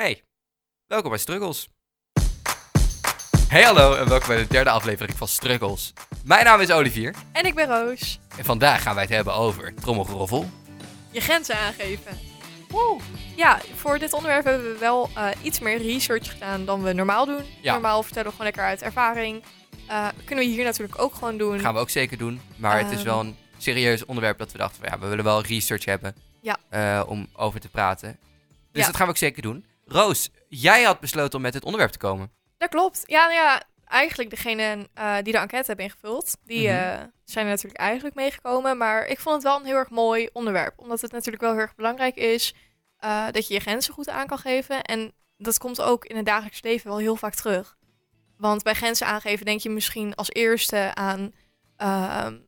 [0.00, 0.22] Hey,
[0.86, 1.68] welkom bij Struggles.
[3.48, 5.92] Hey hallo en welkom bij de derde aflevering van Struggles.
[6.24, 8.20] Mijn naam is Olivier En ik ben Roos.
[8.38, 10.50] en vandaag gaan wij het hebben over trommelgeroffel.
[11.10, 12.18] Je grenzen aangeven.
[12.68, 13.00] Woe.
[13.36, 17.26] Ja, voor dit onderwerp hebben we wel eh, iets meer research gedaan dan we normaal
[17.26, 17.42] doen.
[17.62, 17.72] Ja.
[17.72, 19.42] Normaal vertellen we gewoon lekker uit ervaring.
[19.88, 21.60] Eh, kunnen we hier natuurlijk ook gewoon doen.
[21.60, 23.06] gaan we ook zeker doen, maar het is Ehm.
[23.06, 26.56] wel een serieus onderwerp dat we dachten van ja, we willen wel research hebben Ja.
[26.68, 28.18] eh, om over te praten.
[28.72, 28.86] Dus Ja.
[28.86, 29.64] dat gaan we ook zeker doen.
[29.92, 32.32] Roos, jij had besloten om met het onderwerp te komen.
[32.58, 33.02] Dat klopt.
[33.06, 36.76] Ja, nou ja, eigenlijk degene eh, die de enquête hebben ingevuld, die Mhm.
[36.76, 38.76] eh, zijn er natuurlijk eigenlijk meegekomen.
[38.76, 40.78] Maar ik vond het wel een heel erg mooi onderwerp.
[40.78, 42.54] Omdat het natuurlijk wel heel erg belangrijk is
[42.98, 44.82] eh, dat je je grenzen goed aan kan geven.
[44.82, 47.76] En dat komt ook in het dagelijks leven wel heel vaak terug.
[48.36, 51.32] Want bij grenzen aangeven denk je misschien als eerste aan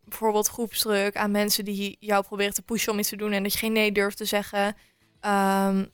[0.05, 3.53] bijvoorbeeld groepsdruk, aan mensen die jou proberen te pushen om iets te doen en dat
[3.53, 4.77] je geen nee durft te zeggen.
[5.20, 5.84] Ehm,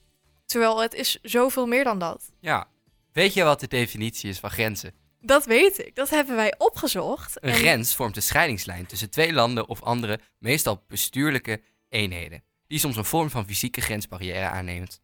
[0.48, 2.30] terwijl het is zoveel meer dan dat.
[2.40, 2.68] Ja,
[3.12, 4.92] weet je wat de definitie is van grenzen?
[5.20, 5.94] Dat weet ik.
[5.94, 7.42] Dat hebben wij opgezocht.
[7.42, 12.78] Een En grens vormt een scheidingslijn tussen twee landen of andere, meestal bestuurlijke eenheden, die
[12.78, 15.00] soms een vorm van fysieke grensbarrière aanneemt.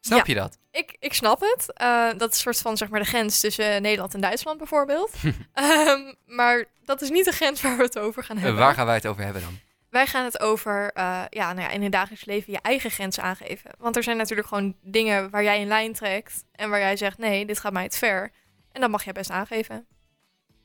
[0.00, 0.34] Snap Ja.
[0.34, 0.58] je dat?
[0.70, 1.72] Ik, ik snap het.
[1.72, 5.10] Eh, dat is een soort van zeg maar de grens tussen Nederland en Duitsland bijvoorbeeld.
[5.52, 8.60] Ehm, maar dat is niet de grens waar we het over gaan En hebben.
[8.60, 9.58] Eh, waar gaan wij het over hebben dan?
[9.94, 13.22] Wij gaan het over eh, ja, nou ja, in het dagelijks leven je eigen grenzen
[13.22, 13.70] aangeven.
[13.78, 17.18] Want er zijn natuurlijk gewoon dingen waar jij een lijn trekt en waar jij zegt
[17.18, 18.32] nee, dit gaat mij te ver.
[18.72, 19.86] En dat mag jij best aangeven.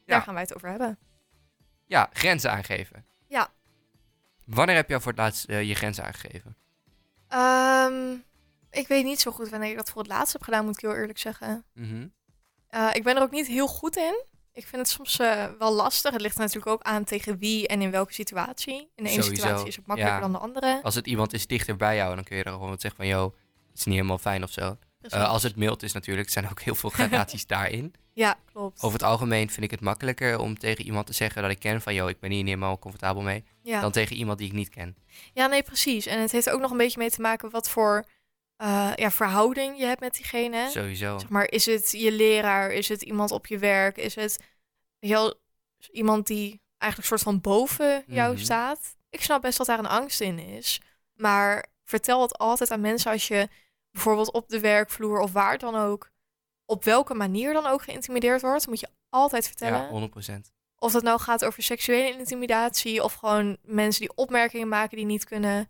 [0.06, 0.24] Daar Ja.
[0.24, 0.98] gaan wij het over hebben.
[1.86, 3.06] Ja, grenzen aangeven.
[3.28, 3.48] Ja.
[4.46, 6.58] Wanneer heb je al voor het laatst eh, je grenzen aangegeven?
[7.28, 8.16] Ehm,
[8.72, 10.82] ik weet niet zo goed wanneer ik dat voor het laatst heb gedaan, moet ik
[10.82, 11.66] heel eerlijk zeggen.
[11.74, 12.08] Mhm.
[12.68, 14.24] Eh, ik ben er ook niet heel goed in.
[14.54, 16.12] Ik vind het soms eh, wel lastig.
[16.12, 18.92] Het ligt er natuurlijk ook aan tegen wie en in welke situatie.
[18.96, 20.28] In de ene Sowieso, situatie is het makkelijker ja.
[20.28, 20.80] dan de andere.
[20.84, 23.10] Als het iemand is dichter bij jou, dan kun je er gewoon wat zeggen van,
[23.10, 23.24] yo,
[23.70, 24.78] het is niet helemaal fijn of zo.
[25.02, 27.94] Eh, als het mild is natuurlijk, er zijn ook heel veel gradaties daarin.
[28.14, 28.82] Ja, klopt.
[28.82, 31.82] Over het algemeen vind ik het makkelijker om tegen iemand te zeggen dat ik ken
[31.82, 33.82] van, yo, ik ben hier niet helemaal comfortabel mee, ja.
[33.82, 34.96] dan tegen iemand die ik niet ken.
[35.34, 36.06] ja, nee, precies.
[36.06, 38.06] En het heeft ook nog een beetje mee te maken wat voor
[38.60, 40.70] eh, ja, verhouding je hebt met diegene.
[40.70, 41.18] Sowieso.
[41.18, 42.72] Zeg maar, is het je leraar?
[42.72, 43.98] Is het iemand op je werk?
[43.98, 44.40] Is het
[45.00, 45.34] wel,
[45.92, 48.44] iemand die eigenlijk soort van boven jou Mhm.
[48.44, 48.96] staat?
[49.10, 50.82] Ik snap best dat daar een angst in is.
[51.14, 53.48] Maar vertel het altijd aan mensen als je
[53.92, 56.10] bijvoorbeeld op de werkvloer of waar dan ook,
[56.66, 59.80] op welke manier dan ook geïntimideerd wordt, moet je altijd vertellen.
[59.82, 60.52] Ja, 100%.
[60.78, 65.24] Of dat nou gaat over seksuele intimidatie of gewoon mensen die opmerkingen maken die niet
[65.26, 65.70] kunnen.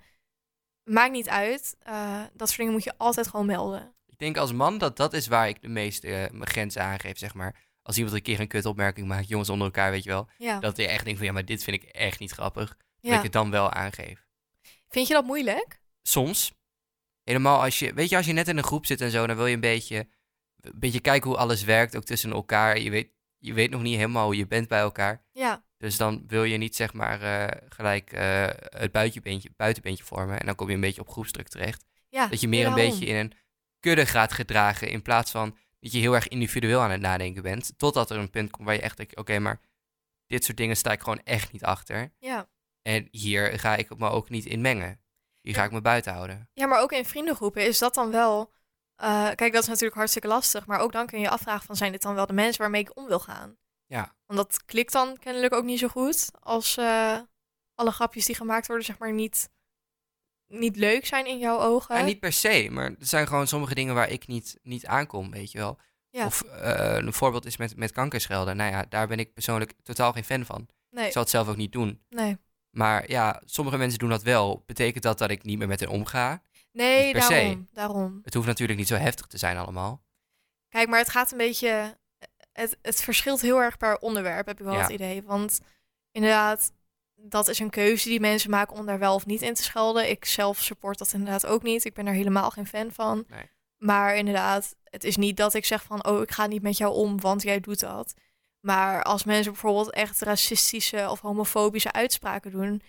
[0.89, 1.77] Maakt niet uit.
[1.79, 3.93] Eh, dat soort dingen moet je altijd gewoon melden.
[4.05, 7.17] Ik denk als man dat dat is waar ik de meeste eh, mijn grenzen aangeef,
[7.17, 7.55] zeg maar.
[7.81, 10.27] Als iemand een keer een kutopmerking maakt, jongens onder elkaar, weet je wel.
[10.37, 10.59] Ja.
[10.59, 12.77] Dat je echt denkt van, ja, maar dit vind ik echt niet grappig.
[13.01, 14.27] Dat ik het dan wel aangeef.
[14.87, 15.81] Vind je dat moeilijk?
[16.01, 16.53] Soms.
[17.23, 19.35] Helemaal als je, weet je, als je net in een groep zit en zo, dan
[19.35, 20.07] wil je een beetje,
[20.61, 22.79] een beetje kijken hoe alles werkt, ook tussen elkaar.
[22.79, 25.23] Je weet, je weet nog niet helemaal hoe je bent bij elkaar.
[25.31, 25.63] Ja.
[25.79, 30.39] Dus dan wil je niet, zeg maar, eh, gelijk eh, het buitenbeentje, buitenbeentje vormen.
[30.39, 31.85] En dan kom je een beetje op groepsdruk terecht.
[32.09, 33.33] ja Dat je meer een beetje in een
[33.79, 37.73] kudde gaat gedragen, in plaats van dat je heel erg individueel aan het nadenken bent.
[37.77, 39.59] Totdat er een punt komt waar je echt denkt, oké, maar
[40.27, 42.13] dit soort dingen sta ik gewoon echt niet achter.
[42.19, 42.49] Ja.
[42.81, 45.01] En hier ga ik me ook niet in mengen.
[45.41, 46.49] Hier ga ik me buiten houden.
[46.53, 48.51] ja, maar ook in vriendengroepen is dat dan wel...
[48.95, 50.65] eh, kijk, dat is natuurlijk hartstikke lastig.
[50.65, 51.75] Maar ook dan kun je je afvragen van...
[51.75, 53.57] zijn dit dan wel de mensen waarmee ik om wil gaan?
[53.89, 54.15] Ja.
[54.25, 56.29] Want dat klikt dan kennelijk ook niet zo goed...
[56.39, 57.19] als eh,
[57.75, 59.49] alle grapjes die gemaakt worden, zeg maar, niet,
[60.47, 61.97] niet leuk zijn in jouw ogen.
[61.97, 65.31] Ja, niet per se, maar er zijn gewoon sommige dingen waar ik niet, niet aankom,
[65.31, 65.79] weet je wel.
[66.09, 66.25] Ja.
[66.25, 68.57] Of eh, een voorbeeld is met, met kankerschelden.
[68.57, 70.67] Nou ja, daar ben ik persoonlijk totaal geen fan van.
[70.89, 72.01] Nee, Ik zal het zelf ook niet doen.
[72.09, 72.37] nee.
[72.69, 74.63] Maar ja, sommige mensen doen dat wel.
[74.65, 76.41] Betekent dat dat ik niet meer met hen omga?
[76.71, 77.29] Nee, per se.
[77.29, 78.19] daarom, daarom.
[78.23, 80.03] Het hoeft natuurlijk niet zo heftig te zijn allemaal.
[80.67, 81.97] Kijk, maar het gaat een beetje.
[82.59, 84.81] Het, het verschilt heel erg per onderwerp, heb ik wel Ja.
[84.81, 85.23] het idee.
[85.23, 85.59] Want
[86.11, 86.71] inderdaad,
[87.15, 90.09] dat is een keuze die mensen maken om daar wel of niet in te schelden.
[90.09, 91.85] Ik zelf support dat inderdaad ook niet.
[91.85, 93.25] Ik ben er helemaal geen fan van.
[93.27, 93.49] Nee.
[93.77, 96.93] Maar inderdaad, het is niet dat ik zeg van, oh, ik ga niet met jou
[96.93, 98.13] om, want jij doet dat.
[98.59, 102.81] Maar als mensen bijvoorbeeld echt racistische of homofobische uitspraken doen,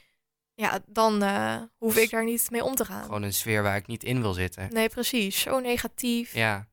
[0.55, 3.05] ja, dan eh, hoef ik daar niet mee om te gaan.
[3.05, 4.69] Gewoon een sfeer waar ik niet in wil zitten.
[4.73, 5.41] Nee, precies.
[5.41, 6.69] Zo negatief Ja,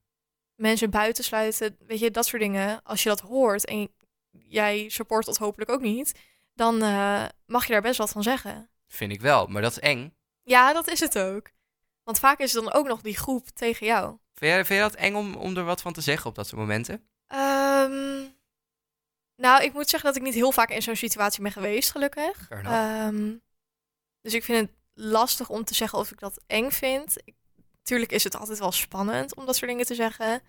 [0.58, 2.84] mensen buitensluiten, weet je, dat soort dingen.
[2.84, 3.94] Als je dat hoort en
[4.32, 6.20] jij support dat hopelijk ook niet,
[6.54, 8.70] dan eh, mag je daar best wat van zeggen.
[8.88, 9.48] vind ik wel.
[9.48, 10.16] Maar dat is eng.
[10.44, 11.50] Ja, dat is het ook.
[12.04, 14.10] Want vaak is het dan ook nog die groep tegen jou.
[14.34, 16.48] Vind jij, vind jij dat eng om, om er wat van te zeggen op dat
[16.48, 17.10] soort momenten?
[17.28, 18.24] Ehm,
[19.36, 22.50] nou, ik moet zeggen dat ik niet heel vaak in zo'n situatie ben geweest, gelukkig.
[22.50, 23.36] Ehm,
[24.22, 27.16] dus ik vind het lastig om te zeggen of ik dat eng vind.
[27.24, 27.36] Ik-
[27.88, 30.42] tuurlijk is het altijd wel spannend om dat soort dingen te zeggen.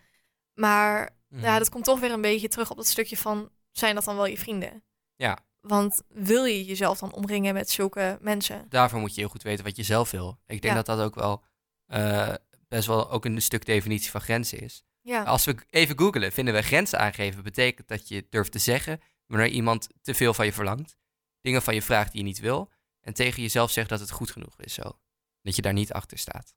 [0.54, 1.42] Maar Mhm.
[1.42, 3.50] ja, dat komt toch weer een beetje terug op dat stukje van...
[3.72, 4.82] zijn dat dan wel je vrienden?
[5.16, 5.38] Ja.
[5.60, 8.66] Want wil je jezelf dan omringen met zulke mensen?
[8.68, 10.38] Daarvoor moet je heel goed weten wat je zelf wil.
[10.46, 10.82] Ik denk Ja.
[10.82, 11.44] dat dat ook wel
[11.86, 12.34] eh,
[12.68, 14.84] best wel ook een stuk definitie van grenzen is.
[15.00, 19.00] Ja, Als we even googelen, vinden we grenzen aangeven betekent dat je durft te zeggen
[19.26, 20.96] wanneer iemand te veel van je verlangt,
[21.40, 22.70] dingen van je vraagt die je niet wil
[23.00, 24.98] en tegen jezelf zegt dat het goed genoeg is zo.
[25.42, 26.54] Dat je daar niet achter staat.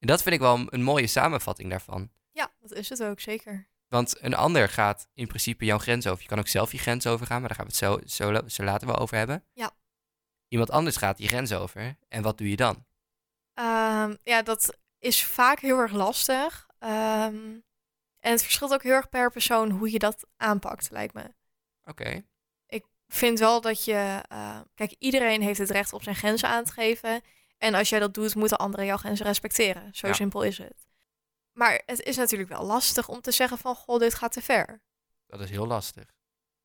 [0.00, 2.10] En dat vind ik wel een, mooie samenvatting daarvan.
[2.30, 3.68] ja, dat is het ook, zeker.
[3.88, 6.22] Want een ander gaat in principe jouw grens over.
[6.22, 8.62] Je kan ook zelf je grens overgaan, maar daar gaan we het zo, zo, zo
[8.62, 9.44] later wel over hebben.
[9.52, 9.70] Ja.
[10.48, 11.96] Iemand anders gaat die grens over.
[12.08, 12.84] En wat doe je dan?
[13.54, 16.66] Ehm, ja, dat is vaak heel erg lastig.
[16.78, 17.58] Ehm,
[18.18, 21.34] en het verschilt ook heel erg per persoon hoe je dat aanpakt, lijkt me.
[21.84, 22.22] Oké.
[22.66, 24.22] Ik vind wel dat je...
[24.28, 27.22] eh, kijk, iedereen heeft het recht op zijn grenzen aan te geven.
[27.60, 29.88] En als jij dat doet, moeten anderen jouw grenzen respecteren.
[29.94, 30.12] Zo Ja.
[30.12, 30.86] simpel is het.
[31.52, 33.74] Maar het is natuurlijk wel lastig om te zeggen van...
[33.74, 34.80] Goh, dit gaat te ver.
[35.26, 36.04] Dat is heel lastig.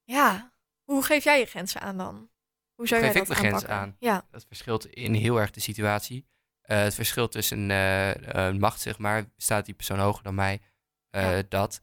[0.04, 0.54] Ja,
[0.84, 2.30] hoe geef jij je grenzen aan dan?
[2.76, 3.96] Hoe zou Hoe jij geef dat ik mijn grenzen aanpakken?
[4.08, 6.26] Ja, Dat verschilt in heel erg de situatie.
[6.62, 10.62] Eh, het verschil tussen eh, macht, zeg maar, staat die persoon hoger dan mij,
[11.10, 11.42] Ja.
[11.50, 11.80] dat.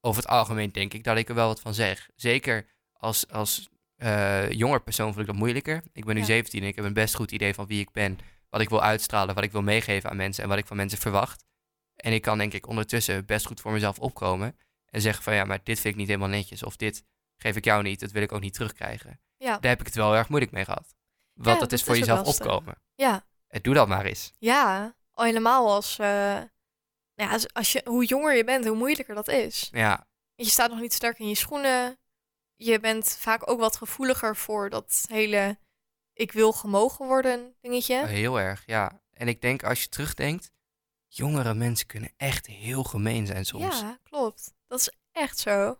[0.00, 2.08] Over het algemeen denk ik dat ik er wel wat van zeg.
[2.14, 3.68] Zeker als, als
[4.50, 5.82] jonger persoon vind ik dat moeilijker.
[5.92, 6.26] Ik ben nu Ja.
[6.26, 8.82] 17 en ik heb een best goed idee van wie ik ben, wat ik wil
[8.82, 11.44] uitstralen, wat ik wil meegeven aan mensen en wat ik van mensen verwacht.
[11.96, 14.58] En ik kan denk ik ondertussen best goed voor mezelf opkomen
[14.90, 17.04] en zeggen van ja, maar dit vind ik niet helemaal netjes of dit
[17.36, 19.20] geef ik jou niet, dat wil ik ook niet terugkrijgen.
[19.36, 20.94] ja, Daar heb ik het wel erg moeilijk mee gehad.
[21.32, 22.46] Want Ja, dat dat is voor is jezelf lastig.
[22.46, 22.82] opkomen.
[22.94, 23.26] ja.
[23.48, 24.32] En doe dat maar eens.
[24.38, 26.40] Ja, al helemaal als, eh,
[27.14, 29.68] ja, als, als je, hoe jonger je bent, hoe moeilijker dat is.
[29.72, 31.98] Ja, Je staat nog niet sterk in je schoenen.
[32.56, 35.58] Je bent vaak ook wat gevoeliger voor dat hele
[36.18, 38.06] ik wil gemogen worden dingetje.
[38.06, 39.00] heel erg, ja.
[39.12, 40.50] En ik denk als je terugdenkt,
[41.08, 43.80] jongere mensen kunnen echt heel gemeen zijn soms.
[43.80, 44.54] Ja, klopt.
[44.66, 45.78] Dat is echt zo.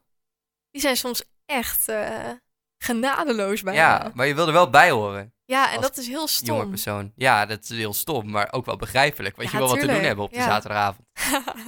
[0.70, 2.31] Die zijn soms echt eh,
[2.79, 3.81] genadeloos bijna.
[3.81, 6.69] Ja, maar je wil er wel bij horen, Ja, en dat is heel jonge stom.
[6.70, 7.12] persoon.
[7.17, 9.37] Ja, dat is heel stom, maar ook wel begrijpelijk.
[9.37, 10.44] Want Ja, je wil wat te doen hebben op de ja.
[10.44, 11.06] zaterdagavond.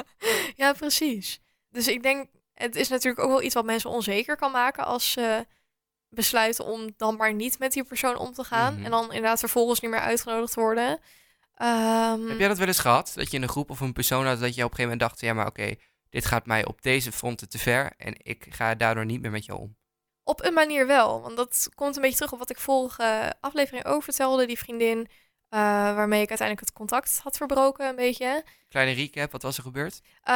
[0.62, 1.40] ja, precies.
[1.69, 5.11] Dus ik denk, het is natuurlijk ook wel iets wat mensen onzeker kan maken als
[5.12, 5.46] ze
[6.11, 8.75] besluiten om dan maar niet met die persoon om te gaan.
[8.75, 8.85] Mhm.
[8.85, 10.99] En dan inderdaad vervolgens niet meer uitgenodigd worden.
[11.55, 13.12] Ehm, Heb jij dat wel eens gehad?
[13.15, 15.01] Dat je in een groep of een persoon had dat je op een gegeven moment
[15.01, 15.75] dacht, ja maar oké,
[16.11, 19.45] dit gaat mij op deze fronten te ver en ik ga daardoor niet meer met
[19.45, 19.77] jou om.
[20.25, 23.85] Op een manier wel, want dat komt een beetje terug op wat ik vorige aflevering
[23.85, 24.47] over vertelde.
[24.47, 25.09] Die vriendin
[25.49, 25.61] eh,
[25.95, 28.45] waarmee ik uiteindelijk het contact had verbroken een beetje.
[28.69, 30.01] Kleine recap, wat was er gebeurd?
[30.23, 30.35] Eh,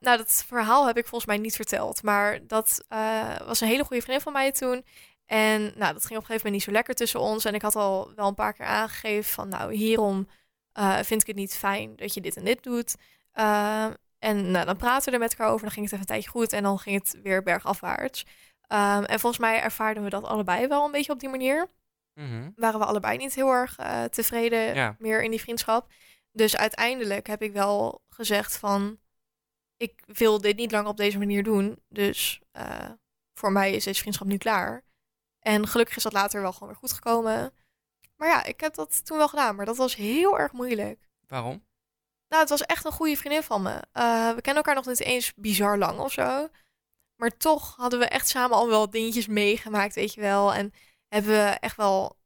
[0.00, 2.02] nou, dat verhaal heb ik volgens mij niet verteld.
[2.02, 4.84] Maar dat eh, was een hele goede vriendin van mij toen.
[5.26, 7.44] En nou, dat ging op een gegeven moment niet zo lekker tussen ons.
[7.44, 9.48] En ik had al wel een paar keer aangegeven van...
[9.48, 10.28] nou, hierom
[10.72, 12.94] eh, vind ik het niet fijn dat je dit en dit doet.
[13.32, 13.86] Eh,
[14.18, 15.62] en nou, dan praten we er met elkaar over.
[15.62, 16.52] Dan ging het even een tijdje goed.
[16.52, 18.26] En dan ging het weer bergafwaarts.
[18.60, 21.70] Ehm, en volgens mij ervaarden we dat allebei wel een beetje op die manier.
[22.14, 22.50] Mhm.
[22.56, 24.96] Waren we allebei niet heel erg eh, tevreden Ja.
[24.98, 25.92] meer in die vriendschap.
[26.32, 28.98] Dus uiteindelijk heb ik wel gezegd van...
[29.76, 31.78] ik wil dit niet langer op deze manier doen.
[31.88, 32.40] Dus
[33.34, 34.85] voor mij is deze vriendschap nu klaar.
[35.46, 37.54] En gelukkig is dat later wel gewoon weer goed gekomen.
[38.16, 39.56] Maar ja, ik heb dat toen wel gedaan.
[39.56, 41.08] Maar dat was heel erg moeilijk.
[41.26, 41.64] Waarom?
[42.28, 43.82] Nou, het was echt een goede vriendin van me.
[43.92, 46.48] Eh, we kennen elkaar nog niet eens bizar lang of zo.
[47.16, 50.54] Maar toch hadden we echt samen al wel dingetjes meegemaakt, weet je wel.
[50.54, 50.72] En
[51.08, 52.18] hebben we echt wel,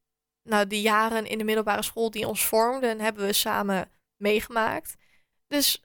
[0.48, 4.94] nou, de jaren in de middelbare school die ons vormden, hebben we samen meegemaakt.
[5.46, 5.84] Dus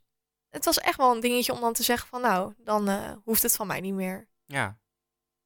[0.50, 3.42] het was echt wel een dingetje om dan te zeggen van, nou, dan eh, hoeft
[3.42, 4.28] het van mij niet meer.
[4.46, 4.66] Ja,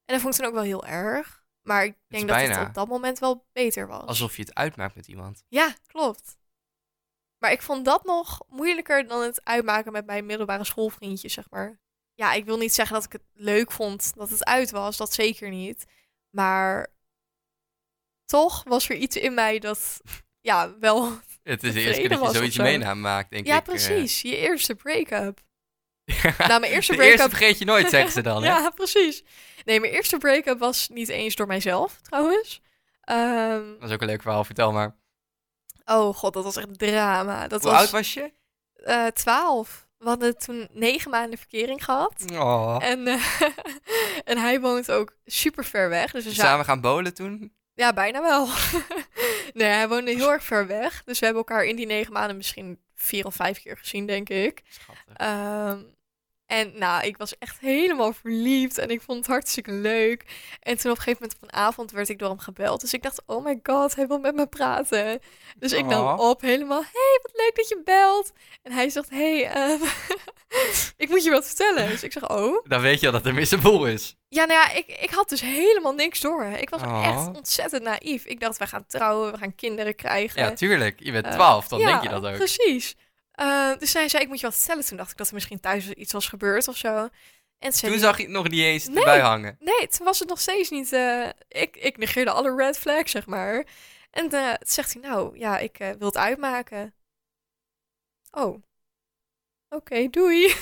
[0.05, 1.38] En dat vond ik toen ook wel heel erg.
[1.69, 4.05] Maar ik denk dat bijna het op dat moment wel beter was.
[4.05, 5.43] alsof je het uitmaakt met iemand.
[5.47, 6.37] Ja, klopt.
[7.37, 11.79] Maar ik vond dat nog moeilijker dan het uitmaken met mijn middelbare schoolvriendjes, zeg maar.
[12.13, 15.13] Ja, ik wil niet zeggen dat ik het leuk vond dat het uit was, dat
[15.13, 15.85] zeker niet.
[16.29, 16.93] Maar
[18.25, 20.01] toch was er iets in mij dat,
[20.41, 21.11] ja, wel...
[21.43, 22.63] Het is de eerste keer dat je zoiets zo.
[22.63, 23.59] meemaakt, denk ja, ik.
[23.59, 23.67] eh.
[23.67, 24.21] precies.
[24.21, 25.41] Je eerste break-up.
[26.21, 26.33] Ja.
[26.47, 27.29] Nou, mijn eerste break-up...
[27.29, 28.41] vergeet je nooit, zeggen ze dan.
[28.43, 28.49] hè?
[28.49, 29.23] ja, precies.
[29.65, 32.61] Nee, mijn eerste break-up was niet eens door mijzelf, trouwens.
[33.01, 34.95] Ehm, Dat is ook een leuk verhaal, vertel maar.
[35.85, 37.47] oh god, dat was echt drama.
[37.47, 38.31] Dat Hoe was oud was je?
[38.83, 39.87] eh, 12.
[39.97, 42.25] We hadden toen negen maanden verkering gehad.
[42.33, 42.77] Oh.
[42.81, 43.41] En, eh,
[44.31, 46.11] en hij woont ook super ver weg.
[46.11, 47.53] Dus we za- Samen gaan bowlen toen?
[47.73, 48.47] Ja, bijna wel.
[49.53, 51.03] nee, hij woonde heel erg ver weg.
[51.05, 54.29] Dus we hebben elkaar in die negen maanden misschien vier of vijf keer gezien, denk
[54.29, 54.61] ik.
[54.69, 55.13] Schattig.
[56.49, 60.25] En nou, ik was echt helemaal verliefd en ik vond het hartstikke leuk.
[60.59, 62.81] En toen op een gegeven moment op een avond werd ik door hem gebeld.
[62.81, 65.19] Dus ik dacht, oh my god, hij wil met me praten.
[65.57, 66.29] Dus ik nam Oh.
[66.29, 68.31] op, helemaal, hey, wat leuk dat je belt.
[68.63, 69.81] En hij zegt, hey, ehm,
[71.03, 71.87] ik moet je wat vertellen.
[71.89, 72.65] Dus ik zeg, oh.
[72.67, 74.15] Dan weet je al dat er mis een boel is.
[74.29, 76.43] Ja, nou ja, ik, ik had dus helemaal niks door.
[76.45, 77.07] Ik was Oh.
[77.07, 78.25] echt ontzettend naïef.
[78.25, 80.41] Ik dacht, we gaan trouwen, we gaan kinderen krijgen.
[80.43, 80.99] Ja, tuurlijk.
[80.99, 82.35] Je bent Eh, 12, dan ja, denk je dat ook.
[82.37, 82.95] Precies.
[83.39, 84.85] Eh, dus hij zei, ik moet je wat vertellen.
[84.85, 87.09] Toen dacht ik dat er misschien thuis iets was gebeurd of zo.
[87.59, 88.97] En toen zag je het nog niet eens Nee.
[88.97, 89.55] erbij hangen.
[89.59, 90.93] Nee, toen was het nog steeds niet...
[90.93, 93.65] eh, ik, ik negeerde alle red flags, zeg maar.
[94.11, 96.93] En toen zegt hij, nou, ja, ik wil het uitmaken.
[98.31, 98.63] Oh.
[99.69, 100.47] Oké, doei.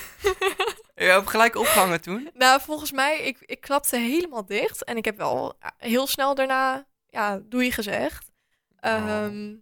[0.96, 2.30] Je hebt gelijk opgehangen toen.
[2.34, 4.84] nou, volgens mij, ik, ik klapte helemaal dicht.
[4.84, 8.32] En ik heb wel heel snel daarna, ja, doei gezegd.
[8.80, 9.56] Ehm,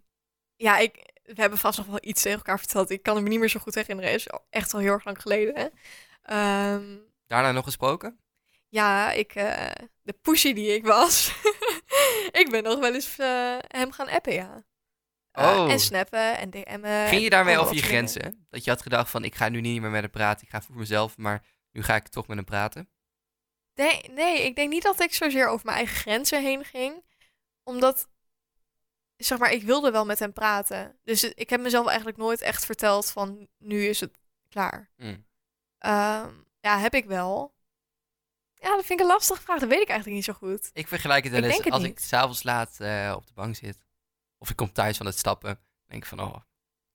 [0.56, 2.90] Ja, ik, we hebben vast nog wel iets tegen elkaar verteld.
[2.90, 4.10] Ik kan het me niet meer zo goed herinneren.
[4.12, 5.54] Het is echt al heel erg lang geleden.
[5.54, 5.66] Hè?
[6.22, 8.20] Ehm, Daarna nog gesproken?
[8.68, 9.70] ja, ik, eh,
[10.02, 11.32] de pushy die ik was.
[12.40, 14.64] ik ben nog wel eens eh, hem gaan appen, ja.
[15.30, 15.70] Eh, Oh.
[15.70, 17.08] En snappen en DM'en.
[17.08, 17.88] Ging je daarmee over je dingen.
[17.96, 18.46] grenzen?
[18.50, 20.44] Dat je had gedacht van, ik ga nu niet meer met hem praten.
[20.46, 22.88] Ik ga voor mezelf, maar nu ga ik toch met hem praten.
[23.74, 27.04] Nee, nee, ik denk niet dat ik zozeer over mijn eigen grenzen heen ging.
[27.62, 28.08] Omdat,
[29.16, 30.96] zeg maar, ik wilde wel met hem praten.
[31.04, 34.18] Dus ik heb mezelf eigenlijk nooit echt verteld van, nu is het
[34.48, 34.90] klaar.
[34.96, 35.26] Mm.
[35.78, 36.30] Ehm,
[36.60, 37.54] ja, heb ik wel.
[38.54, 39.60] Ja, dat vind ik een lastige vraag.
[39.60, 40.70] Dat weet ik eigenlijk niet zo goed.
[40.72, 43.78] Ik vergelijk het wel eens als ik s'avonds laat eh, op de bank zit.
[44.38, 45.60] Of ik kom thuis van het stappen.
[45.86, 46.36] denk ik van, oh,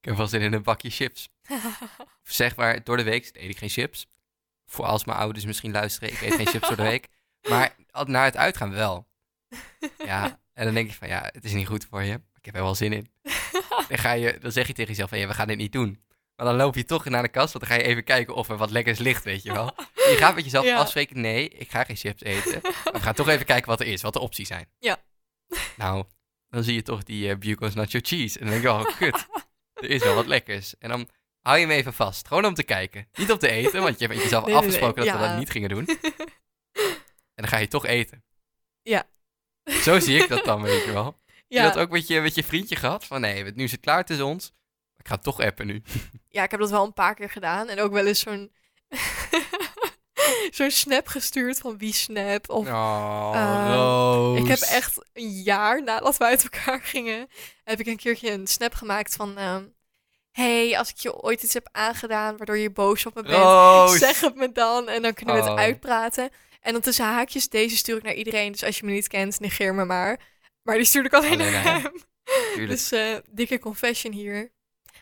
[0.00, 1.28] ik heb wel zin in een bakje chips.
[2.24, 4.06] Of zeg maar, door de week eet ik geen chips.
[4.66, 7.08] Voor als mijn ouders misschien luisteren, ik eet geen chips door de week.
[7.50, 9.08] Maar al- naar het uitgaan wel.
[9.98, 12.12] Ja, en dan denk je van, ja, het is niet goed voor je.
[12.12, 13.10] Ik heb er wel zin in.
[13.88, 16.02] Dan, ga je, dan zeg je tegen jezelf van, ja, we gaan dit niet doen.
[16.36, 18.48] Maar dan loop je toch naar de kast, want dan ga je even kijken of
[18.48, 19.74] er wat lekkers ligt, weet je wel.
[20.10, 20.76] Je gaat met jezelf Ja.
[20.78, 22.60] afspreken, nee, ik ga geen chips eten.
[22.62, 24.68] Maar we gaan toch even kijken wat er is, wat de opties zijn.
[24.78, 24.96] Ja.
[25.76, 26.04] Nou,
[26.48, 28.38] dan zie je toch die eh Buco's Nacho Cheese.
[28.38, 29.26] En dan denk je, oh, kut,
[29.74, 30.78] er is wel wat lekkers.
[30.78, 31.08] En dan
[31.40, 33.08] hou je hem even vast, gewoon om te kijken.
[33.12, 35.38] Niet om te eten, want je hebt met jezelf Nee, nee, afgesproken dat we dat
[35.38, 35.86] niet gingen doen.
[37.34, 38.24] En dan ga je toch eten.
[38.82, 39.06] Ja.
[39.86, 41.04] Zo zie ik dat dan, weet je wel.
[41.04, 43.04] Heb Je ja, dat ook met je, met je vriendje gehad?
[43.04, 44.52] Van nee, nu is het klaar tussen ons.
[44.96, 45.82] Ik ga toch appen nu.
[46.28, 47.68] ja, ik heb dat wel een paar keer gedaan.
[47.68, 48.52] En ook wel eens zo'n...
[50.50, 52.50] zo'n snap gestuurd van wie snap.
[52.50, 54.38] Of Oh, Eh, Roos.
[54.38, 57.28] Ik heb echt een jaar nadat we uit elkaar gingen,
[57.64, 59.38] heb ik een keertje een snap gemaakt van...
[59.38, 59.64] ehm,
[60.30, 64.20] hey, als ik je ooit iets heb aangedaan waardoor je boos op me bent, zeg
[64.20, 65.56] het me dan en dan kunnen we het Oh.
[65.58, 66.30] uitpraten.
[66.62, 68.52] En dan tussen haakjes, deze stuur ik naar iedereen.
[68.52, 70.20] Dus als je me niet kent, negeer me maar.
[70.62, 71.92] Maar die stuurde ik alleen Alleen naar hem.
[72.68, 74.52] Dus eh, dikke confession hier.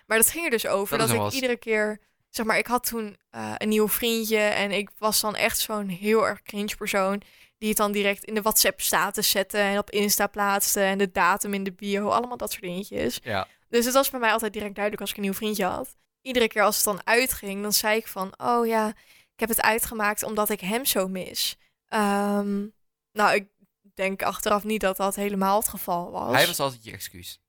[0.06, 2.00] Maar dat ging er dus over Dat ik iedere keer...
[2.28, 5.88] Zeg maar, ik had toen eh, een nieuw vriendje en ik was dan echt zo'n
[5.88, 7.22] heel erg cringe persoon
[7.58, 11.54] die het dan direct in de WhatsApp-status zette en op Insta plaatste en de datum
[11.54, 13.20] in de bio, allemaal dat soort dingetjes.
[13.22, 13.48] Ja.
[13.68, 15.96] Dus het was bij mij altijd direct duidelijk als ik een nieuw vriendje had.
[16.22, 18.94] Iedere keer als het dan uitging, dan zei ik van, oh ja,
[19.40, 21.56] ik heb het uitgemaakt omdat ik hem zo mis.
[21.86, 22.66] Ehm,
[23.12, 23.48] nou, ik
[23.94, 26.34] denk achteraf niet dat dat helemaal het geval was.
[26.34, 27.40] Hij was altijd je excuus.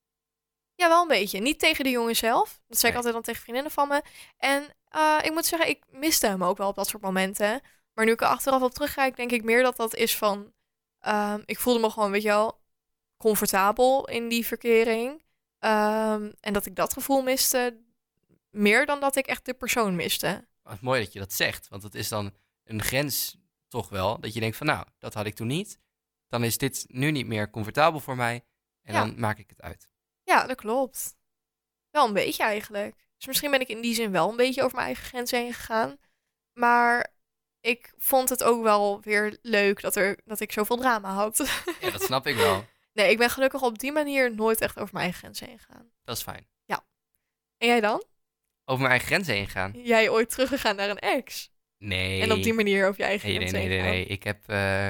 [0.75, 1.39] Ja, wel een beetje.
[1.39, 2.61] Niet tegen de jongen zelf.
[2.67, 2.91] Dat Nee.
[2.91, 4.01] ik altijd dan tegen vriendinnen van me.
[4.37, 7.61] En eh, ik moet zeggen, ik miste hem ook wel op dat soort momenten.
[7.93, 10.53] Maar nu ik er achteraf op terugkijk, denk ik meer dat dat is van...
[10.99, 12.61] ehm, ik voelde me gewoon, weet je wel,
[13.17, 15.23] comfortabel in die verkering.
[15.59, 17.77] Ehm, en dat ik dat gevoel miste,
[18.49, 20.49] meer dan dat ik echt de persoon miste.
[20.71, 21.67] Wat mooi dat je dat zegt.
[21.67, 23.37] Want het is dan een grens
[23.67, 24.19] toch wel.
[24.19, 25.79] Dat je denkt van nou, dat had ik toen niet.
[26.27, 28.45] Dan is dit nu niet meer comfortabel voor mij.
[28.81, 28.99] En Ja.
[28.99, 29.89] dan maak ik het uit.
[30.23, 31.15] Ja, dat klopt.
[31.89, 32.95] Wel een beetje eigenlijk.
[33.17, 35.53] Dus misschien ben ik in die zin wel een beetje over mijn eigen grenzen heen
[35.53, 35.97] gegaan.
[36.53, 37.13] Maar
[37.59, 41.63] ik vond het ook wel weer leuk dat, er, dat ik zoveel drama had.
[41.81, 42.65] Ja, dat snap ik wel.
[42.93, 45.91] nee, ik ben gelukkig op die manier nooit echt over mijn eigen grenzen heen gegaan.
[46.03, 46.49] Dat is fijn.
[47.57, 48.03] En jij dan?
[48.71, 49.71] Over mijn eigen grenzen heen gaan.
[49.83, 51.51] Jij ooit teruggegaan naar een ex?
[51.77, 52.21] Nee.
[52.21, 54.05] En op die manier over je eigen Nee, nee, grenzen nee, nee, heen nee.
[54.05, 54.87] Ik heb, eh,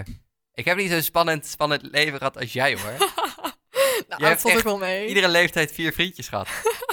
[0.54, 2.98] ik heb niet zo'n spannend, spannend leven gehad als jij hoor.
[4.08, 5.08] nou, Jij dat valt ook wel mee.
[5.08, 6.48] Iedere leeftijd vier vriendjes gehad.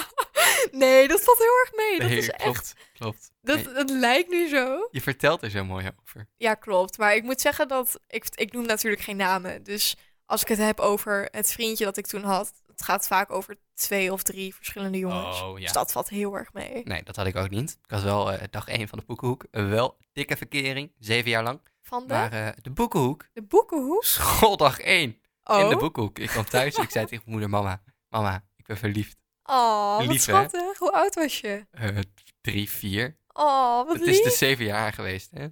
[0.71, 1.99] Nee, dat valt heel erg mee.
[1.99, 2.73] Dat Nee, is klopt, echt...
[2.93, 3.31] klopt.
[3.41, 4.87] Dat, Nee, dat lijkt nu zo.
[4.91, 6.27] je vertelt er zo mooi over.
[6.37, 6.97] Ja, klopt.
[6.97, 9.63] Maar ik moet zeggen dat ik, ik noem natuurlijk geen namen.
[9.63, 13.31] Dus als ik het heb over het vriendje dat ik toen had, het gaat vaak
[13.31, 15.41] over twee of drie verschillende jongens.
[15.41, 15.63] Oh, ja.
[15.63, 16.81] Dus dat valt heel erg mee.
[16.83, 17.71] Nee, dat had ik ook niet.
[17.83, 19.45] Ik had wel eh, dag één van de Boekenhoek.
[19.51, 21.59] Een wel dikke verkering, zeven jaar lang.
[21.81, 24.03] Van de, Maar eh, de Boekenhoek, de boekenhoek.
[24.03, 26.19] schooldag één Oh, in de Boekenhoek.
[26.19, 29.17] Ik kwam thuis en ik zei tegen mijn moeder, mama, mama, ik ben verliefd.
[29.43, 30.17] oh wat hè?
[30.17, 30.77] schattig.
[30.77, 31.65] Hoe oud was je?
[31.71, 31.97] Eh,
[32.41, 33.17] drie, vier.
[33.33, 35.47] Oh, wat Het is dus zeven jaar geweest, hè?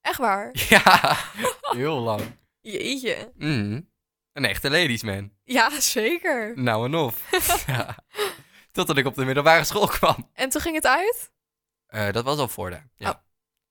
[0.00, 0.50] Echt waar.
[0.68, 1.18] Ja,
[1.60, 2.22] heel lang.
[2.60, 3.32] Jeetje.
[3.36, 3.90] Mm.
[4.32, 5.32] Een echte ladies man.
[5.44, 6.58] Ja, zeker.
[6.58, 7.30] Nou en of.
[7.66, 7.96] ja.
[8.72, 10.30] Totdat ik op de middelbare school kwam.
[10.32, 11.32] En toen ging het uit?
[11.86, 12.80] Eh, dat was al voor de.
[12.94, 13.10] Ja.
[13.10, 13.16] Oh.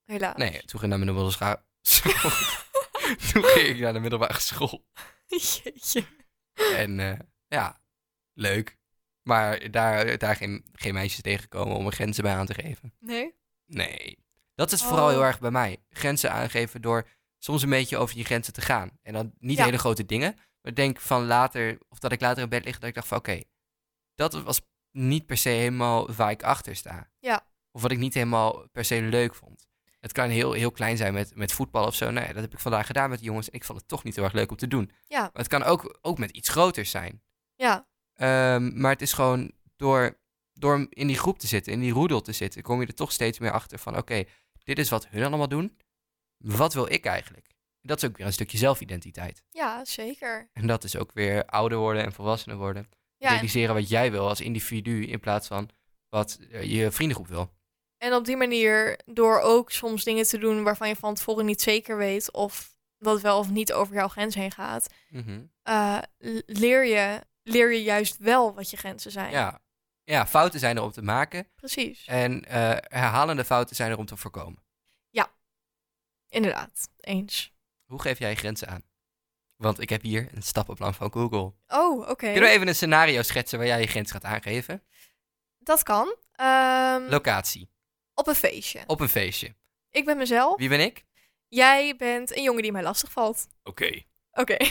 [0.05, 0.37] Helaas.
[0.37, 2.31] Nee, toen ging ik naar mijn middelbare school.
[3.31, 4.85] toen ging ik naar de middelbare school.
[5.27, 6.03] Jeetje.
[6.75, 7.81] En eh, ja,
[8.33, 8.77] leuk.
[9.21, 12.93] Maar daar, daar geen, geen meisjes tegenkomen om er grenzen bij aan te geven.
[12.99, 13.35] Nee?
[13.65, 14.19] Nee.
[14.55, 15.11] Dat is vooral Oh.
[15.11, 15.83] heel erg bij mij.
[15.89, 18.99] Grenzen aangeven door soms een beetje over je grenzen te gaan.
[19.03, 19.63] En dan niet Ja.
[19.65, 20.37] hele grote dingen.
[20.61, 23.07] Maar ik denk van later, of dat ik later in bed lig, dat ik dacht
[23.07, 23.41] van oké,
[24.15, 27.09] dat was niet per se helemaal waar ik achter sta.
[27.19, 27.45] Ja.
[27.71, 29.69] Of wat ik niet helemaal per se leuk vond.
[29.99, 32.11] Het kan heel, heel klein zijn met, met voetbal of zo.
[32.11, 33.49] Nee, dat heb ik vandaag gedaan met de jongens.
[33.49, 34.91] En ik vond het toch niet heel erg leuk om te doen.
[35.07, 35.21] Ja.
[35.21, 37.21] Maar het kan ook, ook met iets groters zijn.
[37.55, 37.87] Ja.
[38.13, 40.19] Ehm, maar het is gewoon door,
[40.53, 43.11] door in die groep te zitten, in die roedel te zitten, kom je er toch
[43.11, 44.23] steeds meer achter van: oké,
[44.63, 45.77] dit is wat hun allemaal doen.
[46.37, 47.47] Wat wil ik eigenlijk?
[47.81, 49.43] Dat is ook weer een stukje zelfidentiteit.
[49.51, 50.50] Ja, zeker.
[50.53, 52.89] En dat is ook weer ouder worden en volwassener worden.
[53.17, 55.69] Ja, en, Realiseren wat jij wil als individu in plaats van
[56.09, 57.50] wat eh, je vriendengroep wil.
[57.97, 61.61] en op die manier, door ook soms dingen te doen waarvan je van tevoren niet
[61.61, 65.41] zeker weet of dat wel of niet over jouw grens heen gaat, Mhm.
[65.63, 65.97] eh,
[66.45, 69.31] leer, je, leer je juist wel wat je grenzen zijn.
[69.31, 69.59] ja.
[70.03, 72.05] ja, fouten zijn er om te maken Precies.
[72.05, 74.63] en eh, herhalende fouten zijn er om te voorkomen.
[76.33, 76.89] Inderdaad.
[77.00, 77.53] Eens.
[77.91, 78.83] Hoe geef jij grenzen aan?
[79.55, 81.53] Want ik heb hier een stappenplan van Google.
[81.67, 82.15] Oh, oké.
[82.15, 84.83] Kunnen we even een scenario schetsen waar jij je grens gaat aangeven?
[85.57, 86.15] Dat kan.
[86.31, 87.69] Ehm, Locatie.
[88.13, 88.83] op een feestje.
[88.88, 89.55] Op een feestje.
[89.89, 90.57] Ik ben mezelf.
[90.57, 91.05] Wie ben ik?
[91.48, 93.48] Jij bent een jongen die mij lastig valt.
[93.63, 94.03] Oké.
[94.31, 94.57] Oké.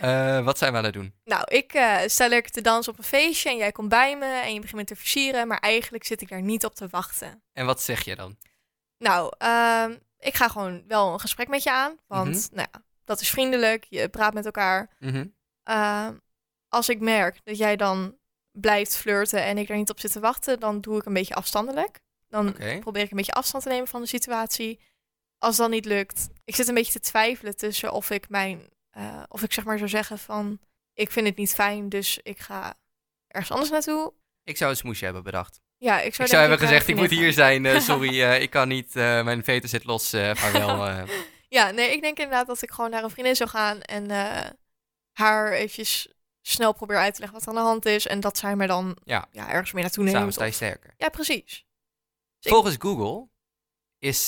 [0.00, 1.14] Eh, wat zijn we aan het doen?
[1.24, 4.26] nou, ik eh, sta lekker te dansen op een feestje en jij komt bij me
[4.26, 7.42] en je begint me te versieren, maar eigenlijk zit ik daar niet op te wachten.
[7.52, 8.36] En wat zeg je dan?
[8.98, 13.20] Nou, ehm, ik ga gewoon wel een gesprek met je aan, want nou ja, dat
[13.20, 14.90] is vriendelijk, je praat met elkaar.
[14.98, 15.26] Mhm.
[15.62, 16.16] Ehm,
[16.68, 18.16] als ik merk dat jij dan
[18.52, 21.34] blijft flirten en ik daar niet op zit te wachten, dan doe ik een beetje
[21.34, 22.00] afstandelijk.
[22.28, 24.80] Dan probeer ik een beetje afstand te nemen van de situatie.
[25.38, 29.22] Als dat niet lukt, ik zit een beetje te twijfelen tussen of ik mijn, eh,
[29.28, 30.60] of ik zeg maar zou zeggen van,
[30.94, 32.74] ik vind het niet fijn, dus ik ga
[33.26, 34.12] ergens anders naartoe.
[34.44, 35.60] Ik zou een smoesje hebben bedacht.
[35.82, 37.66] Ja, ik Ik zou, hebben gezegd, ik moet hier zijn.
[37.66, 38.96] eh, sorry, eh, ik kan niet.
[38.96, 40.10] eh, mijn veter zit los.
[40.10, 41.04] vaarwel.
[41.48, 44.10] Ja, nee, ik denk inderdaad dat ik gewoon naar een vriendin zou gaan en
[45.12, 46.08] haar eventjes
[46.42, 48.06] snel probeer uit te leggen wat er aan de hand is.
[48.06, 49.28] En dat zij mij dan Ja.
[49.30, 50.16] ja, ergens meer naartoe neemt.
[50.16, 50.94] Samen sta je sterker.
[50.96, 51.66] Ja, precies.
[52.40, 53.28] ik- Volgens Google
[53.98, 54.26] is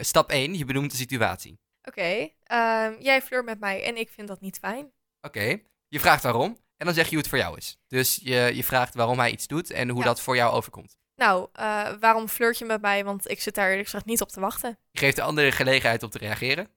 [0.00, 1.58] stap 1, je benoemt de situatie.
[1.82, 4.92] Oké, ehm, jij flirt met mij en ik vind dat niet fijn.
[5.20, 6.58] Oké, je vraagt waarom.
[6.78, 7.78] En dan zeg je hoe het voor jou is.
[7.86, 10.04] Dus je, je vraagt waarom hij iets doet en hoe Ja.
[10.04, 10.96] dat voor jou overkomt.
[11.16, 13.04] Nou, eh, waarom flirt je met mij?
[13.04, 14.78] Want ik zit daar eerlijk gezegd niet op te wachten.
[14.90, 16.70] Je geeft de andere gelegenheid om te reageren.